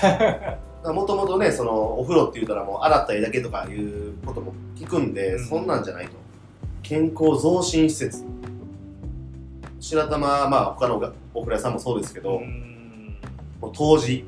[0.93, 6.13] もともとね、そのお風呂って言ったらもう洗った絵だけとかいうことも聞くんで、うんそんなんじゃないと。
[6.83, 8.25] 健康増進施設。
[9.81, 10.97] 白玉、まあ他の
[11.35, 13.17] お風呂屋さんもそうですけど、うん
[13.61, 14.25] もう当時、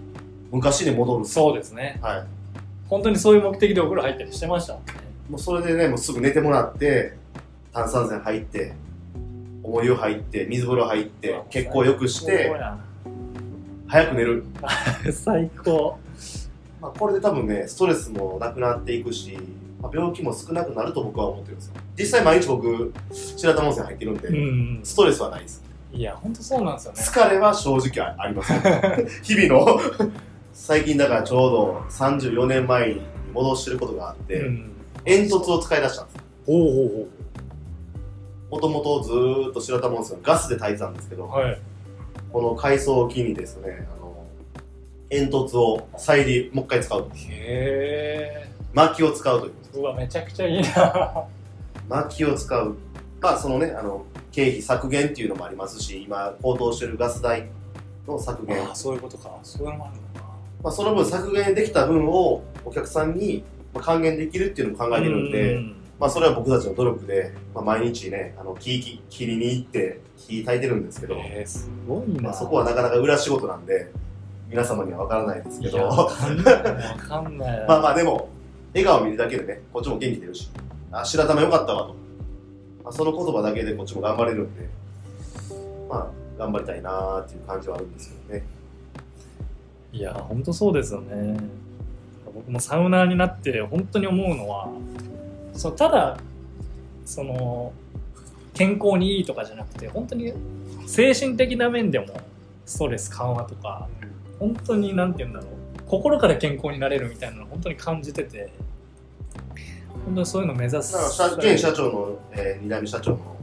[0.51, 1.25] 昔に戻る。
[1.27, 2.25] そうですねはい。
[2.89, 4.93] 本当にそういう目的でお風呂入ったりしてましたもんね
[5.29, 7.15] もうそれでね、もうすぐ寝てもらって、
[7.73, 8.75] 炭酸泉入って、
[9.67, 12.79] 重い湯入って、水風呂入って、血行良くして、や
[13.89, 14.45] 早く寝る。
[15.13, 15.99] 最高。
[16.81, 19.37] まあ、これで多分ね、ストレスもなくなっていくし、
[19.83, 21.75] まあ、病気も少なくなると僕は思ってるんですよ。
[21.99, 25.65] 実際毎日僕、白玉温泉入ってるんで、うんストレスはないです。
[25.93, 27.01] いや本当そうなんですよね。
[27.01, 28.53] 疲れは正直あります。
[29.23, 29.81] 日々の。
[30.53, 33.01] 最近だからちょうど34年前に
[33.35, 34.73] 戻してることがあって、うん
[35.05, 37.16] 煙突を使い出したんですほうほう
[38.51, 41.59] もともとずーっと白玉温泉はガスで炊いてたんですけど、はい。
[42.33, 44.25] この改装を機にですねあの
[45.09, 51.25] 煙突を再利もう一回使うへえ薪を使うといううわめちゃくちゃいいな。
[51.89, 52.77] 薪を使う。
[53.21, 57.49] まあそのねあの経費削減っていうのもありますし今高騰してるガス代
[58.07, 58.63] の削減。
[58.67, 59.39] ああそういうことか。
[59.43, 60.29] そういうのもあるのか。
[60.63, 73.91] まあ、その分削減できた分をお客さんにまあ還元できるっていうのも考えてるんで、うんまあ、それは僕たちの努力で、まあ、毎日ねあの木切切りに行って木炊いてるんですけど、えー、すごいな、まあ、そこはなかなか裏仕事なんで
[74.49, 76.07] 皆様には分からないですけど。
[76.07, 77.65] かんないわかんない。
[77.67, 78.29] まあまあでも
[78.75, 80.51] 笑顔見るだけでねこっちも元気出るし
[80.93, 81.95] あ白玉よかったわと、
[82.85, 84.69] まあ、その言葉だけでこっちも頑張れるんで
[85.89, 86.07] まあ
[86.39, 88.45] 頑張りたいなーっていう感じはあるんですけどね。
[89.93, 91.39] いや本当そうですよね。
[92.35, 94.69] 僕もサウナーになって本当に思うのは
[95.57, 96.19] そうただ
[97.05, 97.73] その
[98.55, 100.33] 健康にいいとかじゃなくて本当に
[100.87, 102.07] 精神的な面でも
[102.65, 103.89] ストレス緩和とか
[104.39, 105.51] 本当に何て言うんだろう。
[105.87, 108.51] 心から健康になれるみたいなのを本当に感じてて
[110.05, 110.93] 本当にそういうのを目指す。
[110.93, 113.37] だから社現社長の、えー、二代目社長の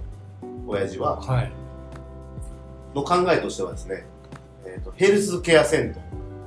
[0.67, 1.51] 親父ははい。
[2.93, 4.05] の考えとしてはですね、
[4.65, 5.99] えー、とヘルスケアセント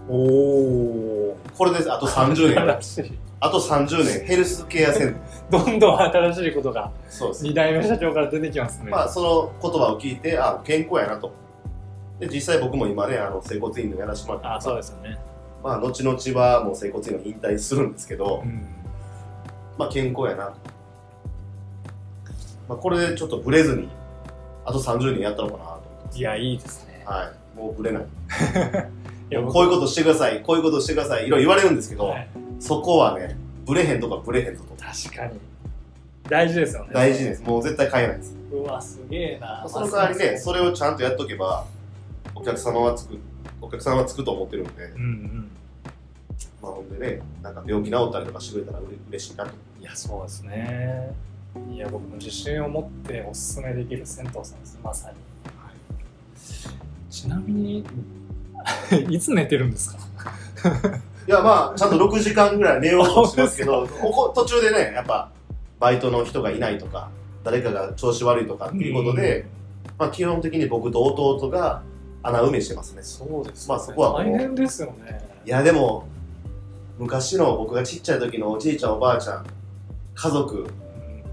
[0.08, 5.16] おおこれですあと30年 あと30年ヘルスケアセン
[5.50, 7.44] ト どんどん新しいことがそうです。
[7.44, 11.32] 2代目社長から出てきますね、まあその言葉を聞いてあ健康やなと。
[12.18, 15.18] で実際僕も今ねあの整骨院のやらせてもらってあそうですよね。
[15.62, 18.66] まあ後々はもう整骨院を引退するんですけど、うん。
[19.76, 20.46] まあ健康やな。
[20.46, 20.52] と、
[22.68, 23.88] まあ、これでちょっとブレずに
[24.64, 25.78] あと30年やったのかなと思
[26.08, 27.02] っていやいいですね。
[27.04, 27.58] はい。
[27.58, 28.02] もうブレない。
[29.30, 32.28] いやこういうことしてくださいこういうことしてくださいいろいろ言われるんですけど、はい
[32.60, 33.36] そこはね
[33.66, 35.38] ブレへんとかブレへんとか確かに。
[36.28, 36.90] 大事ですよね。
[36.92, 37.42] 大事です。
[37.42, 38.36] もう絶対変えないです。
[38.52, 39.64] うわすげえな。
[39.68, 41.64] その代わりねそれをちゃんとやっとけば
[42.34, 43.18] お客様はつく
[43.60, 45.50] お客さんはつくと思ってるんで、うんうん。
[46.62, 49.50] まあ、ほんでねなんか病気治ったりとかしてくれたらうれ嬉しいなと。
[49.80, 51.14] いやそうですね。
[51.72, 54.78] いや僕も自信を持っておすすめできる銭湯さんです。
[54.82, 55.16] まさに、
[57.10, 57.84] ちなみに
[59.08, 59.98] いつ寝てるんですか？
[61.26, 65.30] いやまあちゃんと6時間ぐらい寝ようとしますけどここ途中でねやっぱ
[65.80, 67.10] バイトの人がいないとか
[67.42, 69.46] 誰かが調子悪いとかっていうことで、
[69.98, 71.82] まあ、基本的に僕と弟が
[72.22, 73.02] 穴埋めしてますね。
[73.02, 75.20] そうですまあそこは大変ですよね。
[75.44, 76.08] いやでも
[76.98, 79.46] 昔の僕がちっちゃい時のおじいちゃんおばあちゃん
[80.14, 80.68] 家族うん。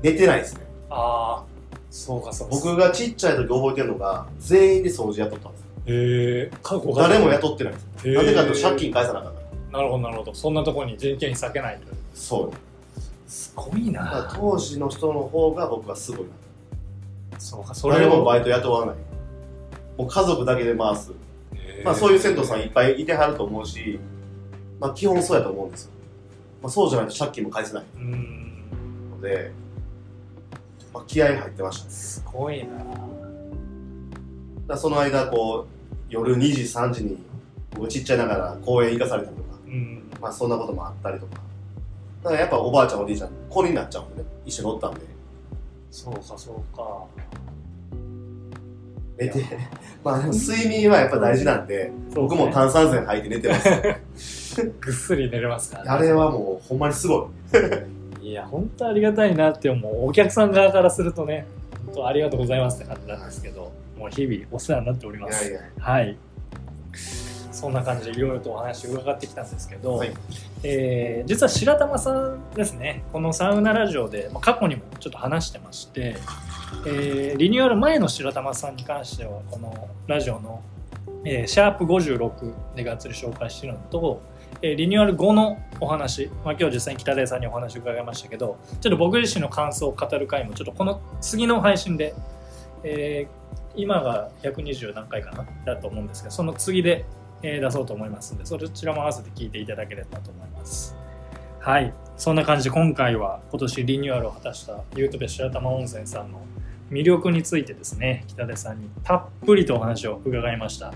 [0.02, 0.62] 寝てないですね。
[0.90, 1.44] ああ
[1.90, 2.56] そうかそうか。
[2.56, 5.68] 僕がちっちゃい時覚えてるのが全員で掃除雇ったんですよ。
[5.86, 8.08] へえ過去誰も雇ってないんです。
[8.08, 8.16] へー。
[8.16, 9.43] なんでかと借金返さなあかんから
[9.74, 10.34] なるほどなるほど。
[10.36, 11.88] そんなところに人件費避けないと。
[12.14, 12.52] そう。
[13.28, 16.28] すごいだからな当時の人の方が僕はすごい
[17.32, 17.98] なそうかそれを。
[17.98, 18.96] 誰もバイト雇わない。
[19.98, 21.12] もう家族だけで回す、
[21.84, 24.00] まあ、そういう銭湯さんいっぱいいてはると思うし、
[24.80, 25.92] まあ、基本そうやと思うんですよ、
[26.62, 27.84] まあ、そうじゃないと借金も返せない。
[27.96, 28.64] うん。
[29.12, 29.52] ので、
[30.94, 31.92] まあ、気合い入ってましたね。
[31.92, 32.78] すごいな。
[32.78, 32.96] だか
[34.68, 37.18] らその間こう夜2時3時に
[37.72, 39.43] 僕ちっちゃいながら公園行かされたり
[40.22, 41.34] まあ、そんなこともあったりとか。
[42.24, 45.02] だからやっぱおばあちゃんおじいちゃん子になっちゃうんでね一緒におったんで。
[45.92, 47.06] そうかそうか。
[49.18, 49.44] 寝て
[50.04, 53.56] まあでも睡眠はやっぱ大事なんで僕も炭酸泉吐いて寝てま
[54.16, 54.72] す。
[54.80, 55.90] ぐっすり寝れますからね。
[55.90, 57.30] あれはもうほんまにすご
[58.22, 58.26] い。
[58.28, 61.46] いや本当ありがたいなって思うお客さん側からするとね
[61.86, 65.50] 本当ありがとうございますって感じなんですけどもう日々お世話になっております。
[65.50, 65.70] いやいや。
[65.78, 66.18] はい
[67.54, 70.14] そんな感じでいろいろとお話伺ってきたんですけど、はい。
[70.64, 76.16] えー実は白玉さんですねこのサウナラジオで、まあ、過去にもちょっと話してまして、
[76.86, 80.62] えーリニューアル前の白玉さんに関してはこのラジオの、
[81.26, 84.22] えーシャープ56でがっつり紹介してるのと、
[84.62, 92.14] えーリニューアル後のお話、まあ、今日実際に北出さんにお話を伺いましたけどちょっと僕自身の感想を語る回もちょっとこの次の配信で、
[92.84, 93.44] えー
[93.76, 97.06] 今が120何回かなだと思うんですけどその次で、
[97.44, 98.34] え出そうと思います。
[98.34, 100.96] のでそちらも合わせて聞いていただければと思います。
[101.60, 101.94] はい。
[102.18, 106.42] そんな感じで今回は今年リニューアルを果たしたユートピア白玉温泉さんの
[106.92, 110.94] 魅力についてですね北出さんにたっぷりとお話を伺いました、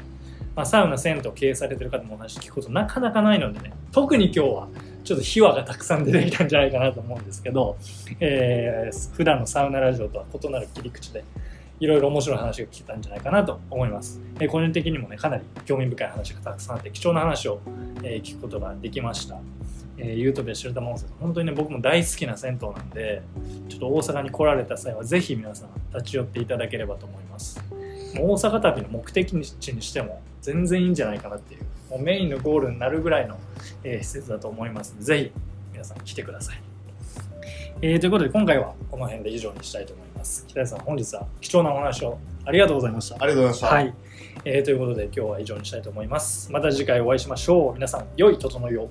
[0.55, 4.67] まあ、サウナ銭湯経営されてる方もお話聞くことなかなかないのでね特に今日は
[5.03, 7.77] ちょっと秘話がたくさん出てきたんじゃないかなと思うんですけど、
[8.19, 11.23] えー普段のサウナラジオとは異なる切り口で、
[11.79, 14.19] いろいろ面白い話が聞けたんじゃないかなと思います。
[14.39, 17.59] えー個人的にもね、かなり興味深い話がたくさんあって、貴重な話を、
[18.03, 19.37] えー聞くことができました。
[19.97, 23.21] えーユートピア白玉温泉、本当にね、僕も大好きな銭湯なんで、
[23.69, 27.63] ちょっと大阪に来られた際は、ぜひ皆さん立ち寄っていただければと思います。
[28.15, 31.61] もう大阪旅の目的地にしても全然いいんじゃないかなっていう、
[31.91, 33.37] もうメインのゴールになるぐらいの、
[33.83, 35.31] えー施設だと思いますので、ぜひ
[35.73, 36.61] 皆さん来てください。
[37.81, 40.45] えーということで、今回はこの辺で以上にしたいと思いますます。
[40.47, 43.15] 北谷さん、本日は貴重なお話をありがとうございました。
[43.15, 43.67] ありがとうございました。
[43.67, 43.93] はい、
[44.45, 46.51] えーということで今日は以上にしたいと思います。
[46.51, 47.73] また次回お会いしましょう。
[47.73, 48.89] 皆さん、良い整いを。